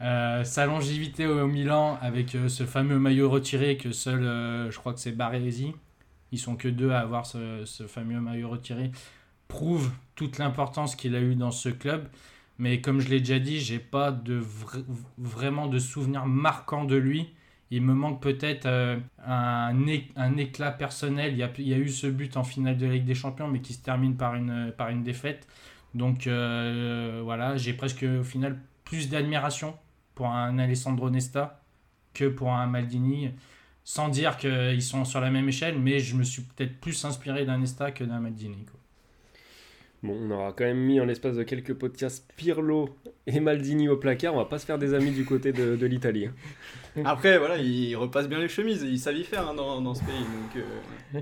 [0.00, 4.78] Euh, sa longévité au Milan avec euh, ce fameux maillot retiré que seul, euh, je
[4.78, 5.74] crois que c'est Baresi,
[6.30, 8.92] ils sont que deux à avoir ce, fameux maillot retiré,
[9.48, 12.08] prouve toute l'importance qu'il a eu dans ce club.
[12.58, 14.78] Mais comme je l'ai déjà dit, j'ai pas de vra
[15.16, 17.34] vraiment de souvenirs marquants de lui.
[17.70, 18.66] Il me manque peut-être
[19.24, 19.86] un,
[20.36, 21.32] éclat personnel.
[21.34, 23.74] Il y, a, eu ce but en finale de la Ligue des Champions, mais qui
[23.74, 25.46] se termine par une, par une défaite.
[25.94, 29.76] Donc voilà, j'ai presque au final plus d'admiration
[30.18, 31.62] pour un Alessandro Nesta
[32.12, 33.30] que pour un Maldini.
[33.84, 37.44] Sans dire qu'ils sont sur la même échelle, mais je me suis peut-être plus inspiré
[37.44, 38.64] d'un Nesta que d'un Maldini.
[38.64, 38.80] Quoi.
[40.02, 42.96] Bon, on aura quand même mis en l'espace de quelques podcasts Pirlo
[43.28, 44.34] et Maldini au placard.
[44.34, 46.26] On va pas se faire des amis du côté de, de l'Italie.
[46.26, 47.02] Hein.
[47.04, 48.82] Après, voilà, ils repassent bien les chemises.
[48.82, 50.18] Ils savent y faire hein, dans, dans, ce pays.
[50.18, 50.64] Donc,
[51.14, 51.20] euh...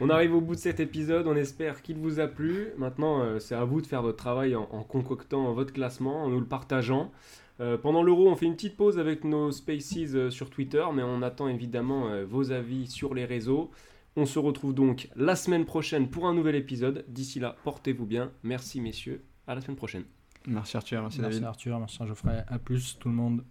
[0.00, 1.28] On arrive au bout de cet épisode.
[1.28, 2.70] On espère qu'il vous a plu.
[2.76, 6.28] Maintenant, euh, c'est à vous de faire votre travail en, en, concoctant votre classement, en
[6.28, 7.12] nous le partageant.
[7.60, 11.02] Euh, pendant l'euro, on fait une petite pause avec nos spaces euh, sur Twitter, mais
[11.02, 13.70] on attend évidemment euh, vos avis sur les réseaux.
[14.16, 17.04] On se retrouve donc la semaine prochaine pour un nouvel épisode.
[17.08, 18.30] D'ici là, portez-vous bien.
[18.42, 19.22] Merci messieurs.
[19.46, 20.04] À la semaine prochaine.
[20.46, 21.48] Merci Arthur, merci, merci David.
[21.48, 22.44] Arthur, merci Geoffrey.
[22.46, 23.42] À plus tout le monde.